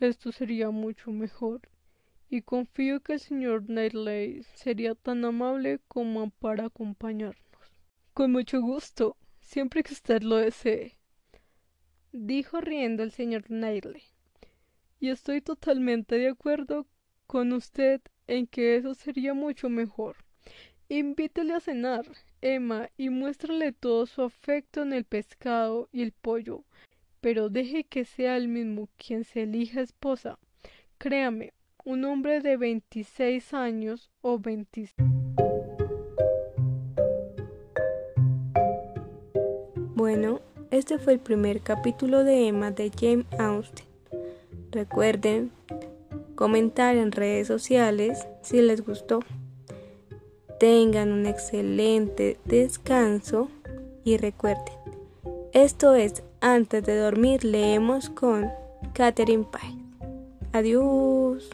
Esto 0.00 0.32
sería 0.32 0.70
mucho 0.70 1.10
mejor 1.10 1.62
y 2.28 2.42
confío 2.42 3.00
que 3.00 3.14
el 3.14 3.20
señor 3.20 3.64
Knightley 3.66 4.42
sería 4.54 4.94
tan 4.94 5.24
amable 5.24 5.80
como 5.88 6.30
para 6.30 6.66
acompañarnos. 6.66 7.36
Con 8.12 8.32
mucho 8.32 8.60
gusto, 8.60 9.16
siempre 9.40 9.82
que 9.82 9.94
usted 9.94 10.22
lo 10.22 10.36
desee, 10.36 10.95
dijo 12.16 12.60
riendo 12.60 13.02
el 13.02 13.10
señor 13.10 13.44
Knightley. 13.44 14.02
Y 14.98 15.10
estoy 15.10 15.40
totalmente 15.42 16.16
de 16.16 16.28
acuerdo 16.28 16.86
con 17.26 17.52
usted 17.52 18.00
en 18.26 18.46
que 18.46 18.76
eso 18.76 18.94
sería 18.94 19.34
mucho 19.34 19.68
mejor. 19.68 20.16
Invítele 20.88 21.52
a 21.52 21.60
cenar, 21.60 22.06
Emma, 22.40 22.88
y 22.96 23.10
muéstrale 23.10 23.72
todo 23.72 24.06
su 24.06 24.22
afecto 24.22 24.82
en 24.82 24.92
el 24.92 25.04
pescado 25.04 25.88
y 25.92 26.02
el 26.02 26.12
pollo, 26.12 26.64
pero 27.20 27.48
deje 27.48 27.84
que 27.84 28.04
sea 28.04 28.36
él 28.36 28.48
mismo 28.48 28.88
quien 28.96 29.24
se 29.24 29.42
elija 29.42 29.80
esposa. 29.80 30.38
Créame, 30.98 31.52
un 31.84 32.04
hombre 32.04 32.40
de 32.40 32.56
26 32.56 33.52
años 33.52 34.10
o 34.20 34.38
26. 34.38 34.94
Bueno, 39.94 40.40
este 40.70 40.98
fue 40.98 41.14
el 41.14 41.20
primer 41.20 41.60
capítulo 41.60 42.24
de 42.24 42.48
Emma 42.48 42.70
de 42.70 42.90
James 42.98 43.26
Austen. 43.38 43.86
Recuerden 44.70 45.52
comentar 46.34 46.96
en 46.96 47.12
redes 47.12 47.46
sociales 47.46 48.26
si 48.42 48.60
les 48.60 48.84
gustó. 48.84 49.20
Tengan 50.58 51.12
un 51.12 51.26
excelente 51.26 52.38
descanso 52.44 53.48
y 54.04 54.16
recuerden, 54.16 54.74
esto 55.52 55.94
es 55.94 56.22
Antes 56.40 56.84
de 56.84 56.96
dormir 56.98 57.44
leemos 57.44 58.10
con 58.10 58.50
Catherine 58.92 59.46
Pye. 59.50 59.86
Adiós. 60.52 61.50